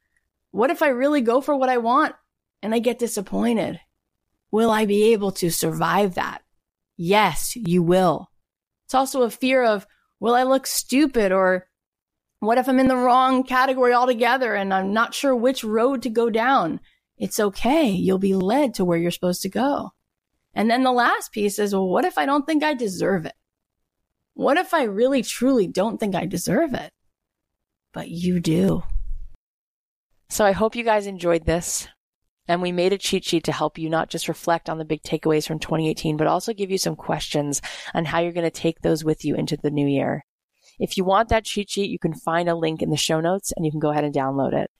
[0.50, 2.14] what if I really go for what I want
[2.60, 3.78] and I get disappointed?
[4.50, 6.43] Will I be able to survive that?
[6.96, 8.30] Yes, you will.
[8.86, 9.86] It's also a fear of
[10.20, 11.66] will I look stupid or
[12.40, 16.10] what if I'm in the wrong category altogether and I'm not sure which road to
[16.10, 16.80] go down?
[17.16, 17.88] It's okay.
[17.88, 19.92] You'll be led to where you're supposed to go.
[20.54, 23.34] And then the last piece is, well, what if I don't think I deserve it?
[24.34, 26.92] What if I really truly don't think I deserve it?
[27.92, 28.82] But you do.
[30.28, 31.88] So I hope you guys enjoyed this.
[32.46, 35.02] And we made a cheat sheet to help you not just reflect on the big
[35.02, 37.62] takeaways from 2018, but also give you some questions
[37.94, 40.24] on how you're going to take those with you into the new year.
[40.78, 43.52] If you want that cheat sheet, you can find a link in the show notes
[43.56, 44.70] and you can go ahead and download it.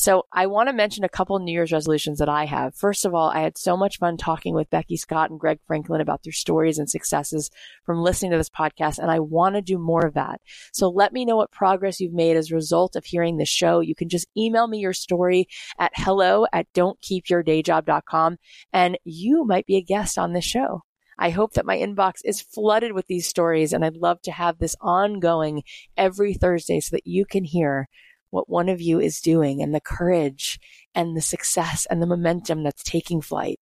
[0.00, 2.74] So I want to mention a couple New Year's resolutions that I have.
[2.74, 6.00] First of all, I had so much fun talking with Becky Scott and Greg Franklin
[6.00, 7.50] about their stories and successes
[7.84, 8.98] from listening to this podcast.
[8.98, 10.40] And I want to do more of that.
[10.72, 13.80] So let me know what progress you've made as a result of hearing this show.
[13.80, 15.48] You can just email me your story
[15.78, 18.38] at hello at don'tkeepyourdayjob.com
[18.72, 20.80] and you might be a guest on this show.
[21.18, 24.60] I hope that my inbox is flooded with these stories and I'd love to have
[24.60, 25.62] this ongoing
[25.94, 27.90] every Thursday so that you can hear
[28.30, 30.58] what one of you is doing and the courage
[30.94, 33.60] and the success and the momentum that's taking flight.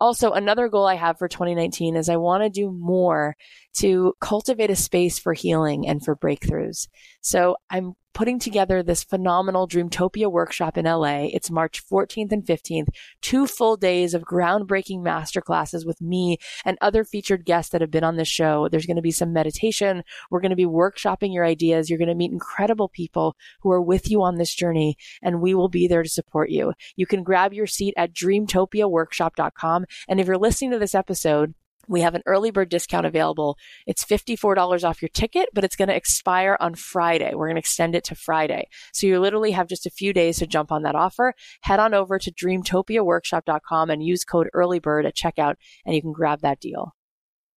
[0.00, 3.36] Also, another goal I have for 2019 is I want to do more
[3.74, 6.88] to cultivate a space for healing and for breakthroughs.
[7.20, 11.26] So I'm putting together this phenomenal Dreamtopia workshop in LA.
[11.32, 12.88] It's March 14th and 15th,
[13.20, 18.04] two full days of groundbreaking masterclasses with me and other featured guests that have been
[18.04, 18.68] on this show.
[18.68, 20.04] There's going to be some meditation.
[20.30, 21.90] We're going to be workshopping your ideas.
[21.90, 25.54] You're going to meet incredible people who are with you on this journey and we
[25.54, 26.72] will be there to support you.
[26.96, 29.86] You can grab your seat at dreamtopiaworkshop.com.
[30.08, 31.54] And if you're listening to this episode,
[31.88, 33.56] we have an early bird discount available.
[33.86, 37.34] It's $54 off your ticket, but it's going to expire on Friday.
[37.34, 38.68] We're going to extend it to Friday.
[38.92, 41.34] So you literally have just a few days to jump on that offer.
[41.62, 46.40] Head on over to dreamtopiaworkshop.com and use code earlybird at checkout and you can grab
[46.40, 46.94] that deal.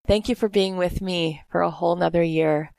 [0.07, 2.71] Thank you for being with me for a whole nother year.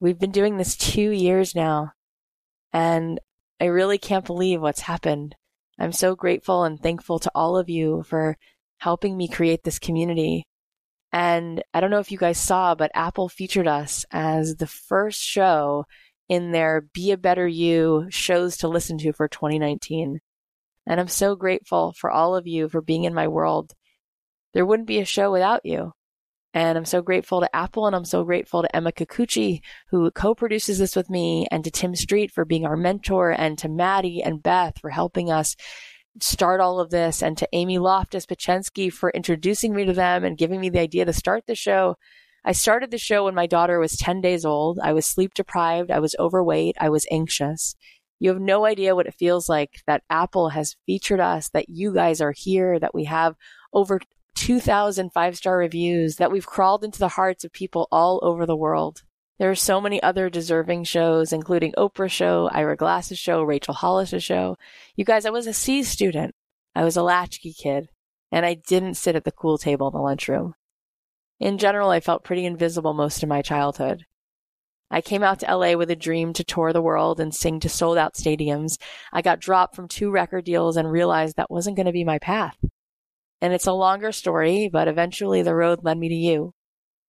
[0.00, 1.92] We've been doing this two years now
[2.72, 3.18] and
[3.60, 5.34] I really can't believe what's happened.
[5.78, 8.36] I'm so grateful and thankful to all of you for
[8.78, 10.46] helping me create this community
[11.12, 15.20] and I don't know if you guys saw, but Apple featured us as the first
[15.20, 15.84] show
[16.28, 20.20] in their Be a Better You shows to listen to for 2019.
[20.86, 23.72] And I'm so grateful for all of you for being in my world.
[24.54, 25.92] There wouldn't be a show without you.
[26.54, 30.78] And I'm so grateful to Apple and I'm so grateful to Emma Kikuchi, who co-produces
[30.78, 34.42] this with me, and to Tim Street for being our mentor, and to Maddie and
[34.42, 35.54] Beth for helping us
[36.20, 40.38] start all of this and to Amy Loftus Pachensky for introducing me to them and
[40.38, 41.96] giving me the idea to start the show.
[42.44, 44.78] I started the show when my daughter was 10 days old.
[44.82, 45.90] I was sleep deprived.
[45.90, 46.76] I was overweight.
[46.80, 47.74] I was anxious.
[48.18, 51.92] You have no idea what it feels like that Apple has featured us, that you
[51.92, 53.34] guys are here, that we have
[53.72, 54.00] over
[54.36, 58.56] 2,000 five star reviews, that we've crawled into the hearts of people all over the
[58.56, 59.02] world.
[59.38, 64.24] There are so many other deserving shows, including Oprah show, Ira Glass's show, Rachel Hollis's
[64.24, 64.56] show.
[64.96, 66.34] You guys, I was a C student.
[66.74, 67.90] I was a latchkey kid,
[68.32, 70.54] and I didn't sit at the cool table in the lunchroom.
[71.38, 74.06] In general, I felt pretty invisible most of my childhood.
[74.90, 77.68] I came out to LA with a dream to tour the world and sing to
[77.68, 78.78] sold out stadiums.
[79.12, 82.18] I got dropped from two record deals and realized that wasn't going to be my
[82.18, 82.56] path.
[83.42, 86.54] And it's a longer story, but eventually the road led me to you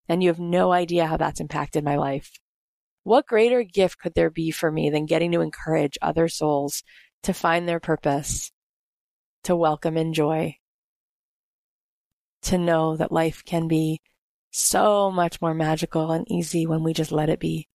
[0.08, 2.32] and you have no idea how that's impacted my life.
[3.04, 6.84] What greater gift could there be for me than getting to encourage other souls
[7.24, 8.52] to find their purpose,
[9.44, 10.58] to welcome and joy,
[12.44, 14.02] to know that life can be
[14.52, 17.68] so much more magical and easy when we just let it be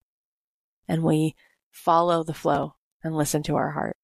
[0.89, 1.35] and we
[1.71, 3.97] follow the flow and listen to our heart.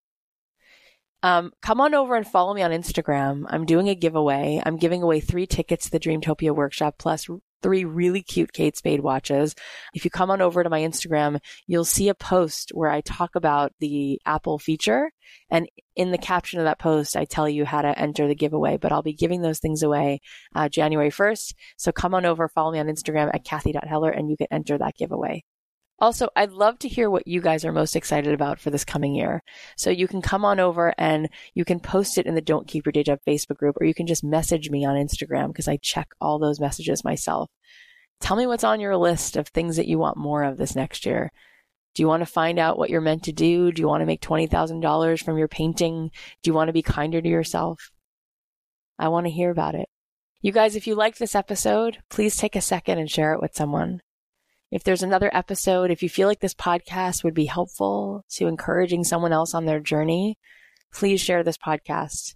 [1.22, 3.44] Um, come on over and follow me on Instagram.
[3.48, 4.62] I'm doing a giveaway.
[4.64, 7.28] I'm giving away three tickets to the Dreamtopia workshop plus
[7.62, 9.54] three really cute Kate Spade watches.
[9.94, 13.34] If you come on over to my Instagram, you'll see a post where I talk
[13.34, 15.10] about the Apple feature.
[15.50, 18.76] And in the caption of that post, I tell you how to enter the giveaway,
[18.76, 20.20] but I'll be giving those things away
[20.54, 21.54] uh, January 1st.
[21.76, 24.96] So come on over, follow me on Instagram at Cathy.Heller, and you can enter that
[24.96, 25.44] giveaway.
[26.00, 29.16] Also, I'd love to hear what you guys are most excited about for this coming
[29.16, 29.42] year.
[29.76, 32.86] So you can come on over and you can post it in the Don't Keep
[32.86, 35.78] Your Day Job Facebook group, or you can just message me on Instagram because I
[35.78, 37.50] check all those messages myself.
[38.20, 41.04] Tell me what's on your list of things that you want more of this next
[41.04, 41.32] year.
[41.94, 43.72] Do you want to find out what you're meant to do?
[43.72, 46.10] Do you want to make $20,000 from your painting?
[46.42, 47.90] Do you want to be kinder to yourself?
[49.00, 49.88] I want to hear about it.
[50.40, 53.56] You guys, if you liked this episode, please take a second and share it with
[53.56, 54.00] someone.
[54.70, 59.02] If there's another episode, if you feel like this podcast would be helpful to encouraging
[59.02, 60.36] someone else on their journey,
[60.92, 62.34] please share this podcast.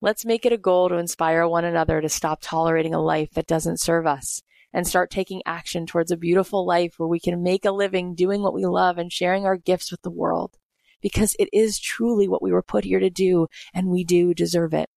[0.00, 3.46] Let's make it a goal to inspire one another to stop tolerating a life that
[3.46, 4.40] doesn't serve us
[4.72, 8.40] and start taking action towards a beautiful life where we can make a living doing
[8.40, 10.56] what we love and sharing our gifts with the world.
[11.02, 14.72] Because it is truly what we were put here to do, and we do deserve
[14.72, 14.88] it.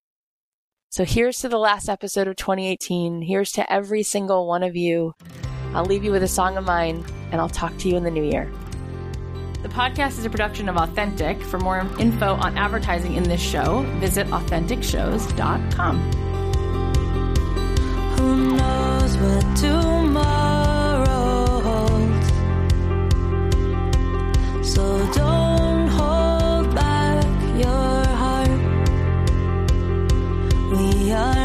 [0.90, 3.22] So here's to the last episode of 2018.
[3.22, 5.14] Here's to every single one of you.
[5.74, 8.10] I'll leave you with a song of mine, and I'll talk to you in the
[8.10, 8.50] new year.
[9.62, 11.40] The podcast is a production of Authentic.
[11.40, 16.00] For more info on advertising in this show, visit AuthenticShows.com.
[18.18, 22.32] Who knows what tomorrow holds?
[24.68, 27.24] So don't hold back
[27.56, 28.50] your heart.
[30.72, 31.41] We are.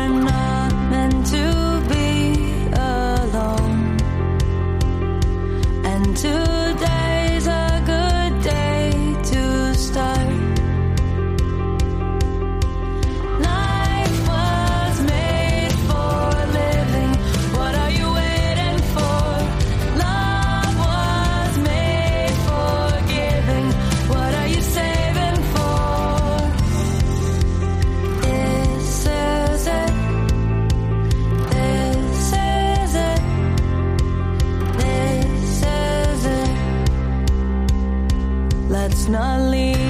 [38.90, 39.87] that's not leaving.